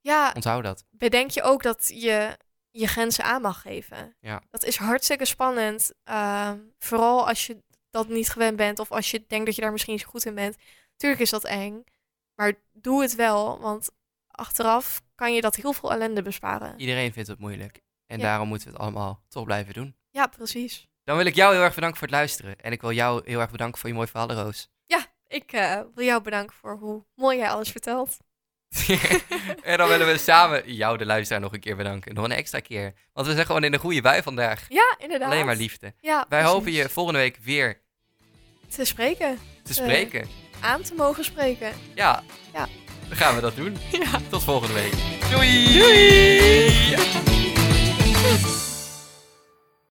[0.02, 0.86] Ja, Onthoud dat.
[0.90, 2.38] bedenk je ook dat je
[2.80, 4.16] je grenzen aan mag geven.
[4.20, 4.42] Ja.
[4.50, 5.92] Dat is hartstikke spannend.
[6.04, 9.72] ehm, vooral als je dat niet gewend bent of als je denkt dat je daar
[9.72, 10.56] misschien niet zo goed in bent.
[10.96, 11.84] Tuurlijk is dat eng,
[12.36, 13.90] maar doe het wel, want
[14.28, 16.80] achteraf kan je dat heel veel ellende besparen.
[16.80, 17.82] Iedereen vindt het moeilijk.
[18.06, 18.24] En Ja.
[18.24, 19.96] daarom moeten we het allemaal toch blijven doen.
[20.10, 20.88] Ja, precies.
[21.04, 22.60] Dan wil ik jou heel erg bedanken voor het luisteren.
[22.60, 24.70] En ik wil jou heel erg bedanken voor je mooie verhalen, Roos.
[25.30, 28.18] Ik eh, wil jou bedanken voor hoe mooi jij alles vertelt.
[29.64, 32.14] en dan willen we samen jou, de luisteraar, nog een keer bedanken.
[32.14, 32.94] Nog een extra keer.
[33.14, 34.66] Want we zijn gewoon in een goede bui vandaag.
[34.70, 35.32] Ja, inderdaad.
[35.32, 35.94] Alleen maar liefde.
[36.02, 36.48] Ja, Wij precies.
[36.48, 37.82] hopen je volgende week weer
[38.70, 40.28] te spreken, te spreken.
[40.60, 41.72] aan te mogen spreken.
[41.96, 42.24] Ja.
[42.54, 42.68] Ja.
[43.08, 43.78] Dan gaan we dat doen.
[43.92, 44.22] Ja.
[44.30, 44.94] Tot volgende week.
[45.32, 45.74] Doei!
[45.80, 46.90] Doei!
[46.90, 47.00] Ja.